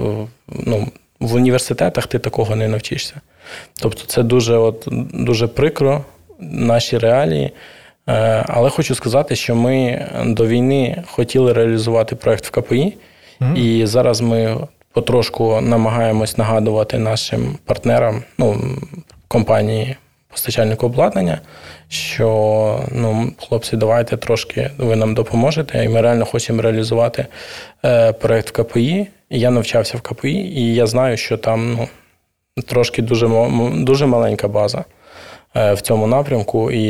ну, 0.49 0.87
в 1.19 1.35
університетах 1.35 2.07
ти 2.07 2.19
такого 2.19 2.55
не 2.55 2.67
навчишся. 2.67 3.15
Тобто, 3.81 4.05
це 4.07 4.23
дуже, 4.23 4.57
от, 4.57 4.87
дуже 5.13 5.47
прикро 5.47 6.03
наші 6.39 6.97
реалії. 6.97 7.51
Е, 8.09 8.45
але 8.47 8.69
хочу 8.69 8.95
сказати, 8.95 9.35
що 9.35 9.55
ми 9.55 10.05
до 10.25 10.47
війни 10.47 11.03
хотіли 11.07 11.53
реалізувати 11.53 12.15
проект 12.15 12.45
в 12.45 12.51
КПІ, 12.51 12.93
і 13.55 13.85
зараз 13.85 14.21
ми 14.21 14.57
потрошку 14.93 15.61
намагаємось 15.61 16.37
нагадувати 16.37 16.97
нашим 16.97 17.57
партнерам, 17.65 18.23
ну, 18.37 18.61
компанії 19.27 19.95
постачальнику 20.33 20.85
обладнання, 20.85 21.41
що 21.89 22.79
ну, 22.91 23.31
хлопці, 23.37 23.77
давайте 23.77 24.17
трошки 24.17 24.71
ви 24.77 24.95
нам 24.95 25.13
допоможете, 25.13 25.85
і 25.85 25.89
ми 25.89 26.01
реально 26.01 26.25
хочемо 26.25 26.61
реалізувати 26.61 27.25
е, 27.85 28.13
проект 28.13 28.49
в 28.49 28.51
КПІ. 28.51 29.07
Я 29.29 29.51
навчався 29.51 29.97
в 29.97 30.01
КПІ, 30.01 30.31
і 30.31 30.73
я 30.73 30.87
знаю, 30.87 31.17
що 31.17 31.37
там 31.37 31.87
ну, 32.57 32.63
трошки 32.63 33.01
дуже, 33.01 33.27
дуже 33.73 34.05
маленька 34.05 34.47
база. 34.47 34.85
Е, 35.55 35.73
в 35.73 35.81
цьому 35.81 36.07
напрямку. 36.07 36.71
І 36.71 36.85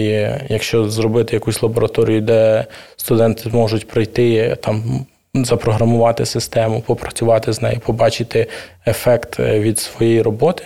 якщо 0.49 0.89
зробити 0.89 1.35
якусь 1.35 1.63
лабораторію, 1.63 2.21
де 2.21 2.65
студенти 2.95 3.49
зможуть 3.49 3.87
прийти 3.87 4.57
там. 4.61 5.05
Запрограмувати 5.35 6.25
систему, 6.25 6.81
попрацювати 6.81 7.53
з 7.53 7.61
нею, 7.61 7.79
побачити 7.79 8.47
ефект 8.87 9.39
е, 9.39 9.59
від 9.59 9.79
своєї 9.79 10.21
роботи, 10.21 10.63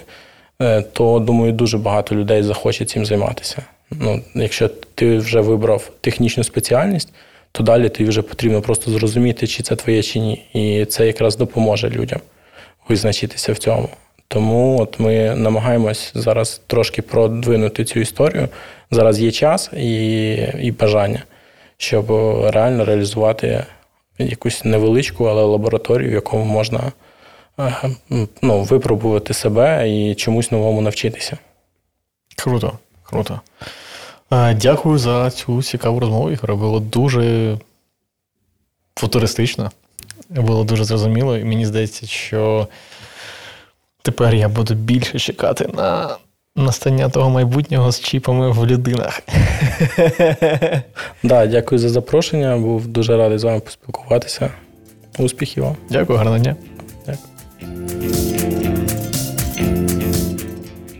е, 0.61 0.81
то 0.81 1.19
думаю, 1.19 1.51
дуже 1.51 1.77
багато 1.77 2.15
людей 2.15 2.43
захоче 2.43 2.85
цим 2.85 3.05
займатися. 3.05 3.61
Ну, 3.91 4.21
Якщо 4.35 4.69
ти 4.95 5.17
вже 5.17 5.41
вибрав 5.41 5.91
технічну 6.01 6.43
спеціальність, 6.43 7.13
то 7.51 7.63
далі 7.63 7.89
тобі 7.89 8.09
вже 8.09 8.21
потрібно 8.21 8.61
просто 8.61 8.91
зрозуміти, 8.91 9.47
чи 9.47 9.63
це 9.63 9.75
твоє, 9.75 10.03
чи 10.03 10.19
ні. 10.19 10.45
І 10.53 10.85
це 10.85 11.07
якраз 11.07 11.37
допоможе 11.37 11.89
людям 11.89 12.19
визначитися 12.89 13.53
в 13.53 13.57
цьому. 13.57 13.89
Тому 14.27 14.79
от 14.79 14.99
ми 14.99 15.35
намагаємось 15.35 16.11
зараз 16.15 16.61
трошки 16.67 17.01
продвинути 17.01 17.85
цю 17.85 17.99
історію. 17.99 18.49
Зараз 18.91 19.19
є 19.19 19.31
час 19.31 19.69
і, 19.77 20.31
і 20.61 20.71
бажання, 20.71 21.23
щоб 21.77 22.11
реально 22.53 22.85
реалізувати 22.85 23.65
якусь 24.17 24.65
невеличку, 24.65 25.25
але 25.25 25.43
лабораторію, 25.43 26.09
в 26.09 26.13
якому 26.13 26.45
можна 26.45 26.91
е, 27.59 27.73
ну, 28.41 28.63
випробувати 28.63 29.33
себе 29.33 29.89
і 29.89 30.15
чомусь 30.15 30.51
новому 30.51 30.81
навчитися. 30.81 31.37
Круто, 32.35 32.79
круто. 33.03 33.41
Е, 34.31 34.53
дякую 34.53 34.97
за 34.97 35.31
цю 35.31 35.63
цікаву 35.63 35.99
розмову. 35.99 36.31
Ігоре. 36.31 36.55
Було 36.55 36.79
дуже 36.79 37.57
футуристично, 38.95 39.71
було 40.29 40.63
дуже 40.63 40.83
зрозуміло, 40.83 41.37
і 41.37 41.43
мені 41.43 41.65
здається, 41.65 42.07
що. 42.07 42.67
Тепер 44.01 44.35
я 44.35 44.49
буду 44.49 44.73
більше 44.73 45.19
чекати 45.19 45.69
на 45.73 46.17
настання 46.57 47.09
того 47.09 47.29
майбутнього 47.29 47.91
з 47.91 47.99
чіпами 47.99 48.51
в 48.51 48.65
людинах. 48.65 49.21
Да, 51.23 51.47
Дякую 51.47 51.79
за 51.79 51.89
запрошення. 51.89 52.57
Був 52.57 52.87
дуже 52.87 53.17
радий 53.17 53.37
з 53.37 53.43
вами 53.43 53.59
поспілкуватися. 53.59 54.49
Успіхів 55.17 55.63
вам. 55.63 55.75
Дякую, 55.89 56.17
гарного 56.17 56.39
дня. 56.39 56.55
Дякую. 57.05 57.27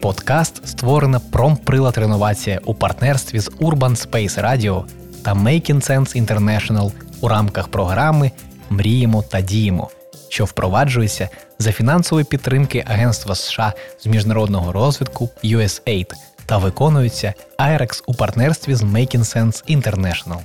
Подкаст 0.01 0.67
створена 0.67 1.19
промприлад 1.31 1.97
реновація 1.97 2.59
у 2.65 2.73
партнерстві 2.73 3.39
з 3.39 3.51
Urban 3.51 4.07
Space 4.07 4.43
Radio 4.43 4.83
та 5.23 5.33
Making 5.33 5.89
Sense 5.89 6.25
International 6.25 6.91
у 7.21 7.27
рамках 7.27 7.67
програми 7.67 8.31
Мріємо 8.69 9.23
та 9.29 9.41
діємо 9.41 9.89
що 10.37 10.45
впроваджується 10.45 11.29
за 11.59 11.71
фінансової 11.71 12.25
підтримки 12.25 12.83
Агентства 12.87 13.35
США 13.35 13.73
з 13.99 14.05
міжнародного 14.05 14.71
розвитку 14.71 15.29
USAID 15.43 16.11
та 16.45 16.57
виконується 16.57 17.33
IREX 17.59 18.03
у 18.07 18.13
партнерстві 18.13 18.75
з 18.75 18.83
Making 18.83 19.19
Sense 19.19 19.77
International. 19.77 20.39